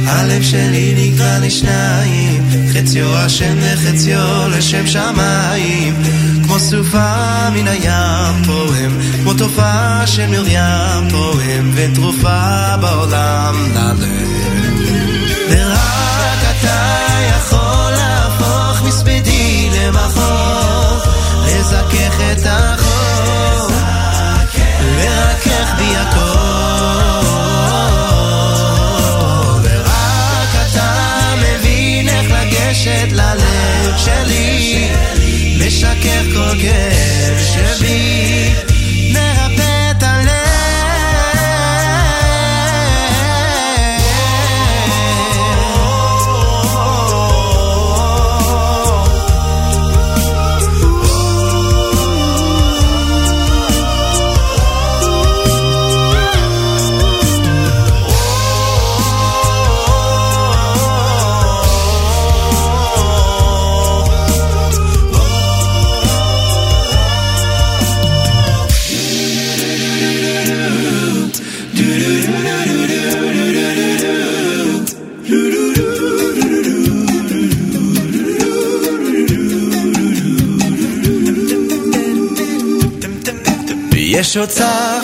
[0.08, 6.37] הלב שלי נקרע לשניים, חציו השם וחציו לשם שמיים.
[6.60, 8.92] סופה מן הים פועם,
[9.24, 14.37] כמו תופעה של מרים פועם, ואין תרופה בעולם ללב.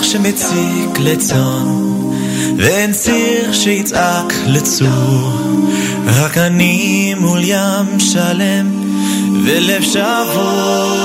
[0.03, 1.67] אוצר שמציק לצאן,
[2.57, 5.33] ואין ציר שיצעק לצור,
[6.07, 8.71] רק אני מול ים שלם,
[9.45, 11.03] ולב שבור.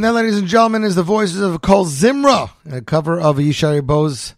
[0.00, 3.82] And that, ladies and gentlemen, is the voices of Kol Zimra, a cover of Yishai
[3.82, 4.34] Rebo's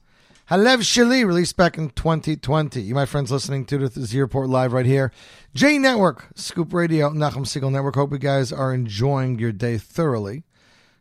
[0.51, 2.81] Halev Sheli, released back in 2020.
[2.81, 5.13] You, my friends, listening to the Z Report live right here.
[5.55, 7.95] J Network, Scoop Radio, Nachum Segal Network.
[7.95, 10.43] Hope you guys are enjoying your day thoroughly.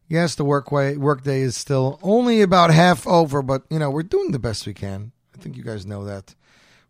[0.08, 3.90] Yes, the work way, work day is still only about half over, but you know
[3.90, 5.12] we're doing the best we can.
[5.34, 6.36] I think you guys know that.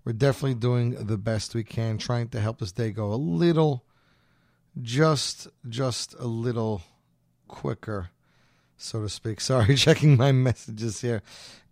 [0.04, 3.86] We're definitely doing the best we can, trying to help this day go a little,
[4.82, 6.82] just, just a little
[7.52, 8.10] quicker.
[8.78, 9.40] so to speak.
[9.52, 11.22] Sorry, checking my messages here.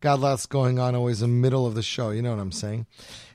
[0.02, 2.12] Got lots going on always in the middle of the show.
[2.12, 2.86] You know what I'm saying.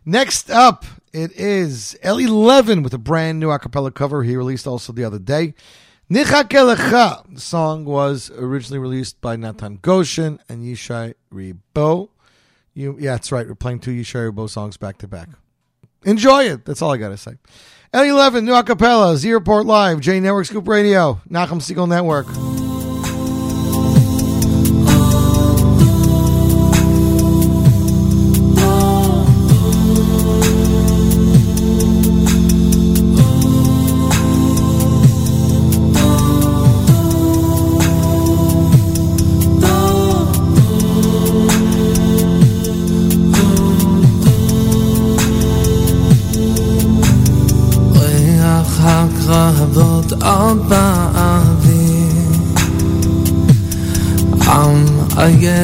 [0.06, 4.92] Next up, it is Eli Levin with a brand new acapella cover he released also
[4.92, 5.54] the other day.
[6.10, 7.24] Nechake Lecha.
[7.34, 12.10] The song was originally released by Natan Goshen and Yishai Rebo.
[12.74, 13.48] You, yeah, that's right.
[13.48, 15.30] We're playing two Yishai Rebo songs back to back.
[16.04, 16.64] Enjoy it.
[16.64, 17.36] That's all I got to say.
[17.94, 22.26] Eli Levin, new acapella, Z Report Live, J Network Scoop Radio, Nachum Segal Network.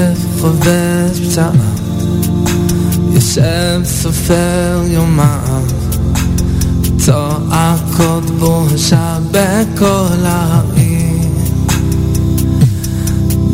[0.10, 1.52] עייף חובש פצעיו
[3.14, 5.62] יושב סופר יומיו
[6.98, 11.30] צועקות בושה בכל העיר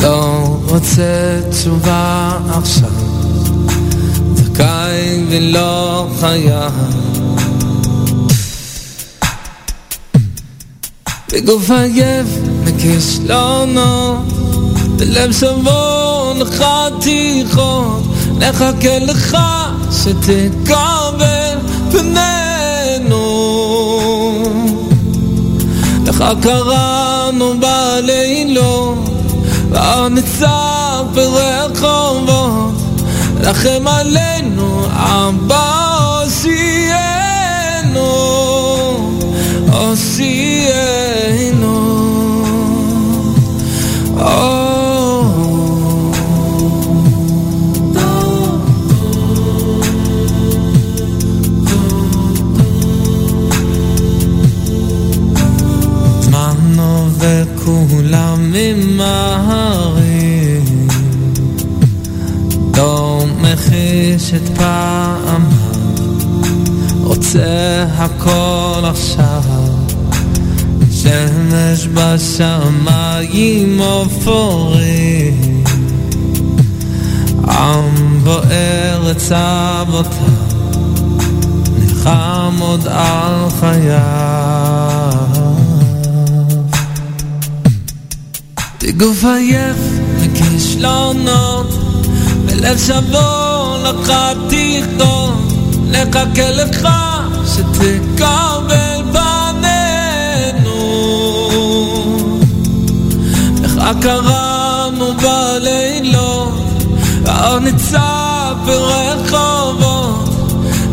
[0.02, 2.90] לא רוצה תשובה עכשיו
[4.36, 6.73] זכאי ולא חייב
[11.34, 12.28] בגוף עייף
[12.64, 14.26] מכישלונות,
[14.98, 18.03] בלב שבור לחתיכות,
[18.39, 19.36] נחכה לך
[19.93, 21.59] שתקבל
[21.90, 23.23] פנינו.
[26.07, 28.98] לך קראנו בלילות,
[30.11, 32.74] ניצב ברחובות,
[33.40, 35.86] לכם עלינו אבא
[36.24, 37.36] הושיענו.
[39.73, 40.97] הושיענו.
[58.57, 60.07] ממהרים
[62.77, 65.45] לא מכחיש את פעם.
[67.03, 69.43] רוצה הכל עכשיו.
[70.91, 75.65] שמש בשמיים אפורים.
[77.49, 80.47] עם בוער את סבותיו
[81.78, 84.65] נלחם עוד על חייו
[88.97, 89.77] בגוף עייף
[90.20, 91.66] מכישלונות
[92.44, 95.35] בלב שבור לחתיכות
[95.90, 96.89] נחכה לך
[97.47, 100.81] שתקבל בנינו.
[103.62, 106.55] לך קראנו בלילות
[107.43, 110.28] עוד ניצב ברחובות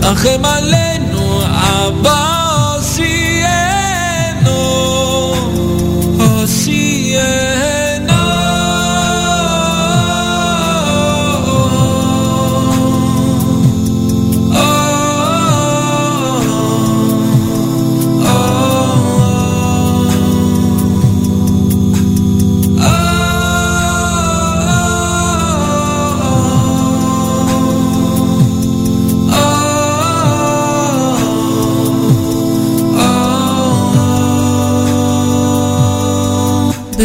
[0.03, 2.32] רחם עלינו אבא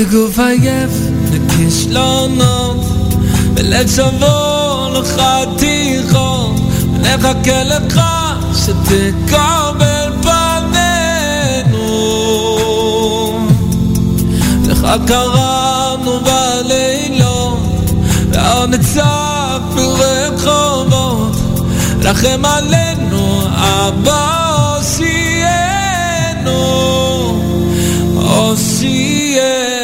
[0.09, 0.90] בגוף עייף
[1.32, 2.85] לכישלונות,
[3.55, 6.60] בלב שבור לחתיכות,
[7.01, 8.01] נחכה לך
[8.55, 11.89] שתקבל פנינו.
[14.68, 17.90] לך קראנו בלילות,
[18.30, 21.36] ועוד נצעק ברחובות,
[22.02, 25.02] רחם עלינו אבא הושיענו,
[28.14, 29.77] הושיענו.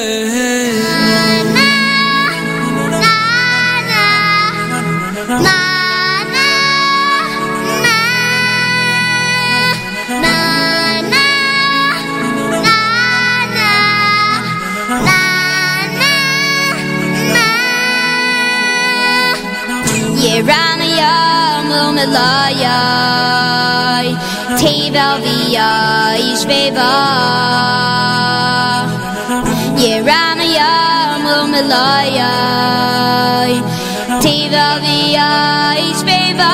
[21.85, 22.97] Lumelayai
[24.61, 25.71] Tevel Via
[26.17, 26.93] Ishveva
[29.77, 32.33] Yeranayam Lumelayai
[34.25, 35.31] Tevel Via
[35.91, 36.53] Ishveva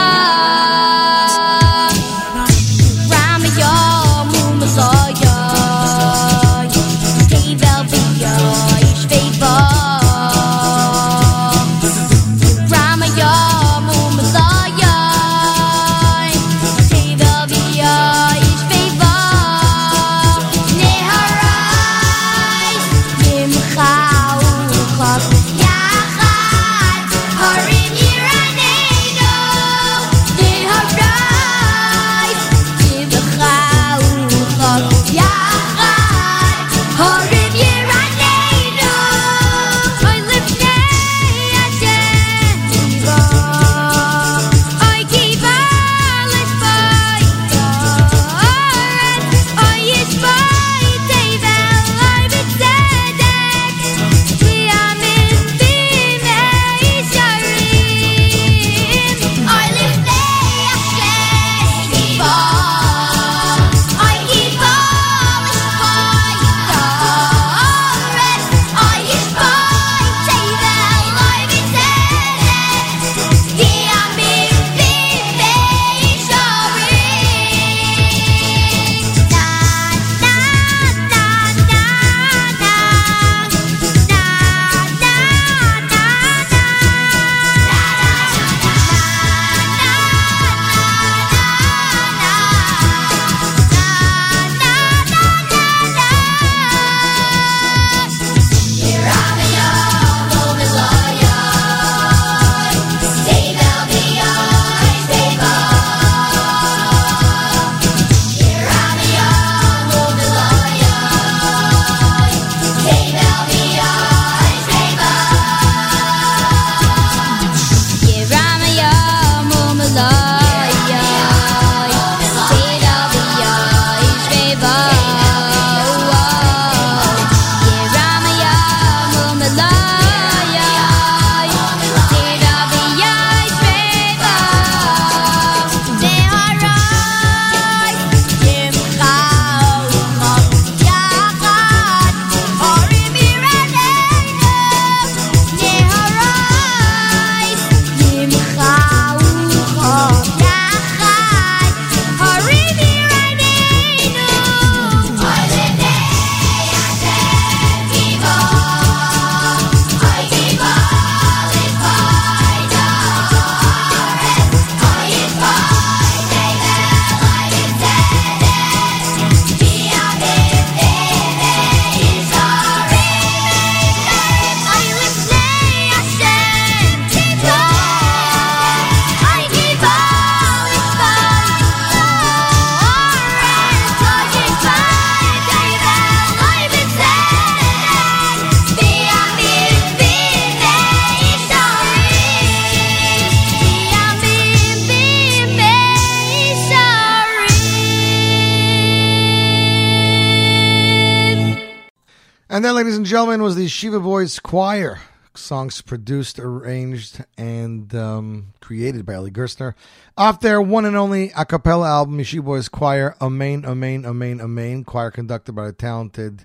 [203.80, 205.00] Yeshiva Boys Choir.
[205.34, 209.72] Songs produced, arranged, and um, created by Eli Gerstner.
[210.18, 214.84] Off their one and only a cappella album, Yeshiva Boys Choir, Amen, Amen, Amen, Amen.
[214.84, 216.44] Choir conducted by the talented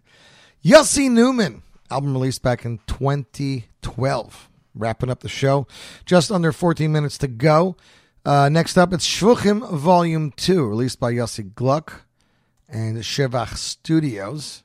[0.63, 1.61] Yossi Newman.
[1.91, 4.49] Album released back in 2012.
[4.73, 5.67] Wrapping up the show.
[6.05, 7.75] Just under 14 minutes to go.
[8.23, 12.05] Uh, next up, it's Shvuchim Volume 2, released by Yossi Gluck
[12.69, 14.63] and Shevach Studios.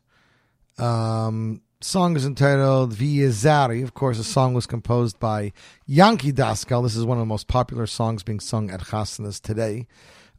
[0.78, 3.82] Um, song is entitled Viezari.
[3.82, 5.52] Of course, the song was composed by
[5.86, 6.82] Yankee Daskal.
[6.82, 9.86] This is one of the most popular songs being sung at Chasanas today.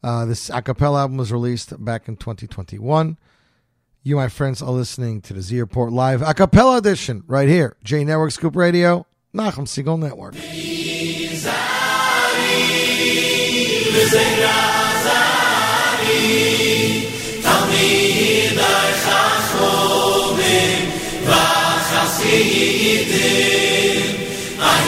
[0.04, 3.18] Uh, this a cappella album was released back in 2021.
[4.04, 7.76] You, my friends, are listening to the Z Report Live a cappella edition right here.
[7.84, 10.36] J Network Scoop Radio, Nachum Segal Network.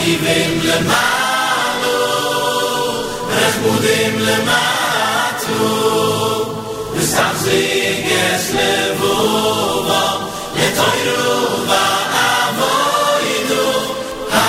[0.04, 2.00] leben wir malo
[3.30, 5.62] למטו, buden lemato
[6.94, 9.14] wir stahts in geslevo
[9.88, 10.02] ba
[10.56, 11.28] letayru
[11.70, 11.84] ba
[12.38, 12.74] amo
[13.36, 13.66] ino
[14.34, 14.48] ha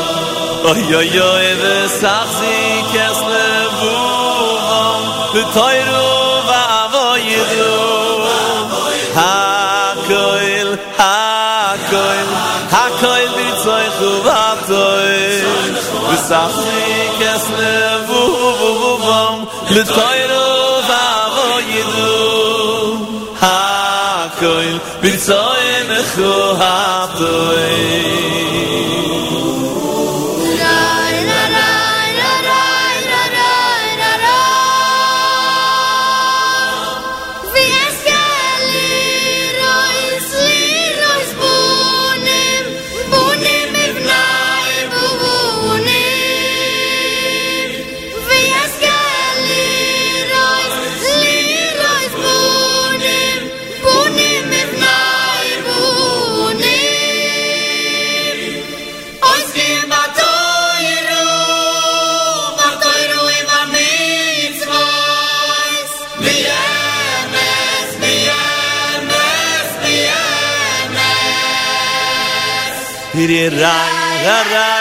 [0.63, 2.57] Oy oy oy de saxsi
[2.93, 3.47] kesle
[3.79, 3.93] bu
[4.69, 5.01] hom
[6.47, 7.25] va avoy
[9.17, 10.69] ha koil
[10.99, 11.17] ha
[11.91, 12.29] koil
[12.73, 15.19] ha koil bi tsoy du va tsoy
[16.09, 16.85] de saxsi
[17.19, 17.73] kesle
[18.07, 18.21] bu
[18.61, 18.93] bu bu
[73.31, 74.80] Raya, Raya.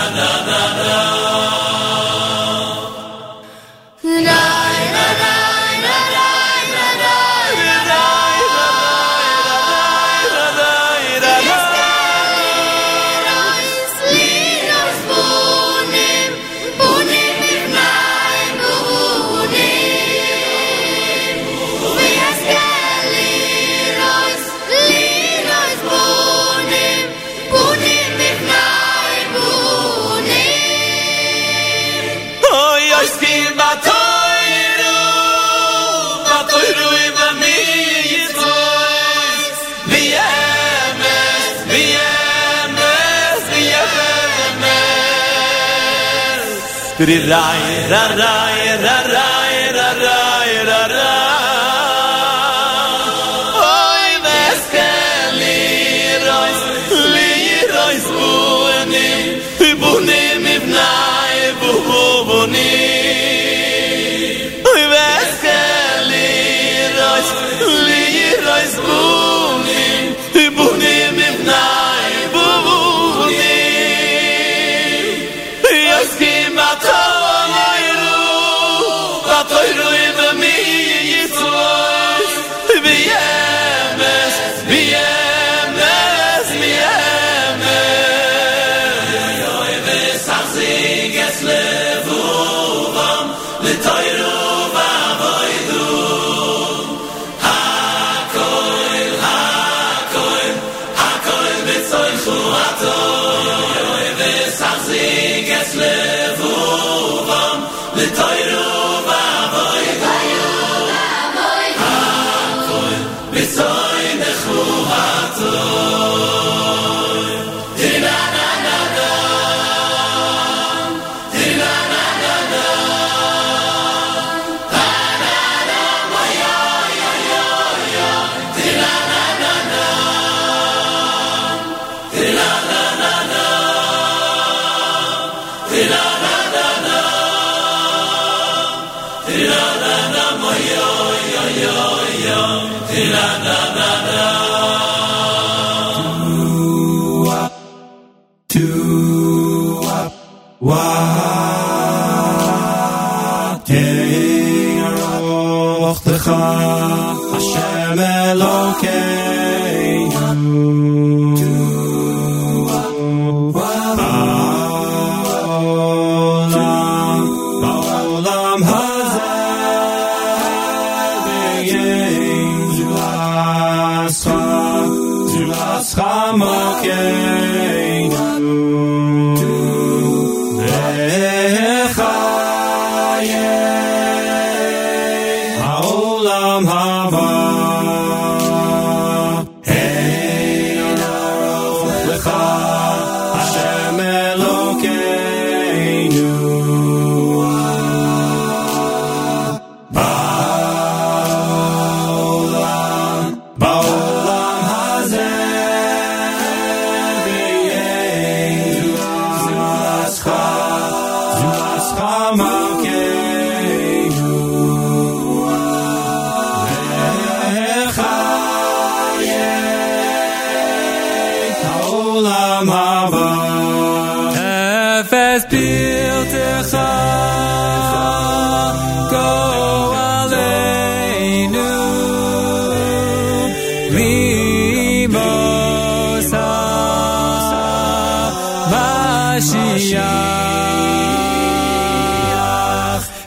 [0.00, 0.29] Hosanna.
[47.00, 48.99] Ri rai ra rai ra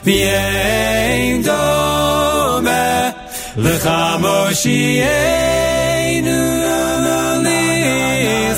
[0.04, 3.10] ואין דומה
[3.56, 3.90] לך
[4.20, 5.14] מושיענו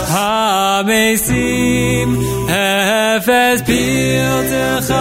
[0.09, 2.16] המסים
[2.47, 4.94] אפס פילתך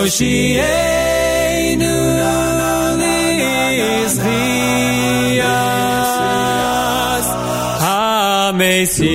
[0.00, 1.92] Moshienu
[2.96, 4.16] Nizrias
[7.84, 9.10] HaMesim.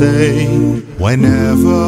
[0.00, 0.46] Say,
[1.04, 1.82] whenever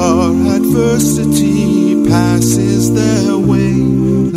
[0.58, 3.72] adversity passes their way,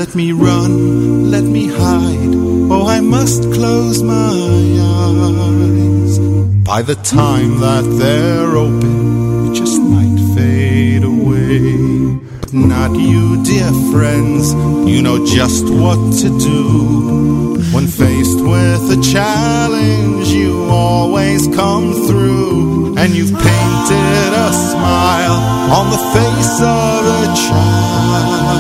[0.02, 2.36] let me run, let me hide,
[2.72, 4.38] oh, I must close my
[5.02, 6.20] eyes.
[6.64, 12.16] By the time that they're open, it just might fade away.
[12.40, 14.54] But not you, dear friends,
[14.90, 17.35] you know just what to do.
[18.56, 25.40] With a challenge, you always come through, and you've painted a smile
[25.78, 28.56] on the face of a child,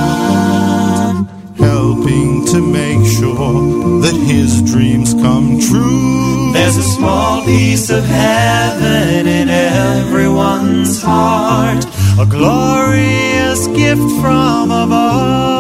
[1.58, 6.52] helping to make sure that his dreams come true.
[6.52, 11.86] There's a small piece of heaven in everyone's heart,
[12.20, 15.55] a glorious gift from above.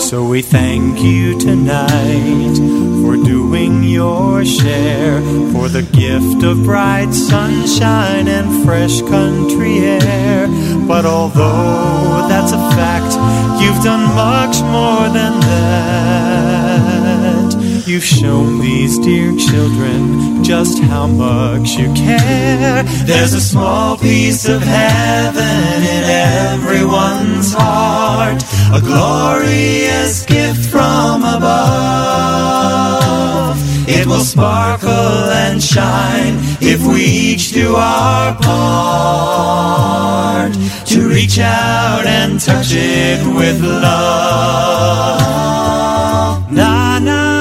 [0.00, 2.54] So we thank you tonight
[3.02, 5.20] for doing your share,
[5.50, 10.46] for the gift of bright sunshine and fresh country air.
[10.86, 13.16] But although that's a fact,
[13.60, 16.57] you've done much more than that.
[17.88, 22.82] You've shown these dear children just how much you care.
[22.82, 28.44] There's a small piece of heaven in everyone's heart,
[28.74, 31.48] a glorious gift from above.
[33.88, 39.32] It will sparkle and shine if we each do our part
[40.88, 45.22] to reach out and touch it with love.
[46.52, 47.37] Na na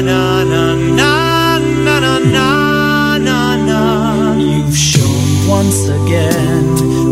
[0.00, 4.34] na na na na na na na na.
[4.36, 6.64] You've shown once again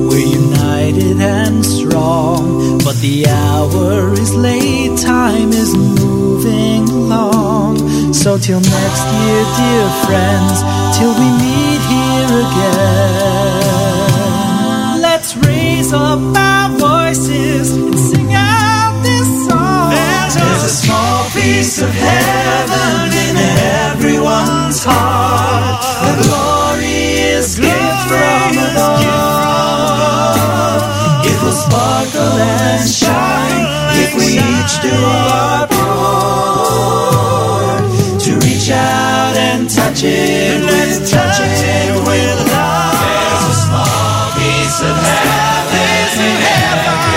[0.09, 8.13] we're united and strong, but the hour is late, time is moving along.
[8.13, 10.63] So till next year, dear friends,
[10.97, 12.35] till we meet here
[13.83, 16.69] again, let's raise up our
[21.83, 23.37] of heaven in
[23.91, 29.11] everyone's heart, a glorious gift from above.
[31.27, 33.67] It will sparkle and shine
[33.99, 35.83] if we each do our part
[38.23, 42.95] to reach out and touch it with touch it with love.
[43.03, 47.12] There's a small piece of heaven in everyone's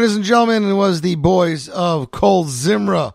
[0.00, 3.12] ladies and gentlemen, it was the boys of Kol Zimra.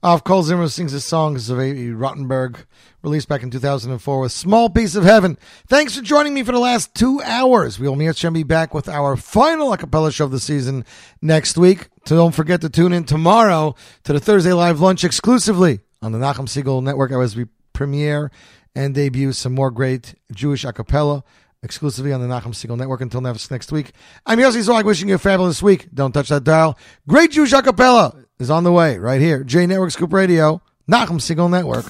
[0.00, 1.74] Off Kol Zimra sings the songs of A.
[1.74, 2.66] Rotenberg,
[3.02, 5.36] released back in 2004 with Small Piece of Heaven.
[5.66, 7.80] Thanks for joining me for the last two hours.
[7.80, 10.84] We will meet and be back with our final acapella show of the season
[11.20, 11.88] next week.
[12.06, 13.74] So don't forget to tune in tomorrow
[14.04, 18.30] to the Thursday Live Lunch exclusively on the Nachum Segal Network as we premiere
[18.76, 21.24] and debut some more great Jewish a cappella
[21.62, 23.00] exclusively on the Nachum Segal Network.
[23.00, 23.92] Until next, week,
[24.26, 25.88] I'm Yossi Zweig wishing you a fabulous week.
[25.92, 26.78] Don't touch that dial.
[27.06, 29.44] Great Jewish a cappella is on the way right here.
[29.44, 31.86] J Network Scoop Radio, Nachum Segal Network.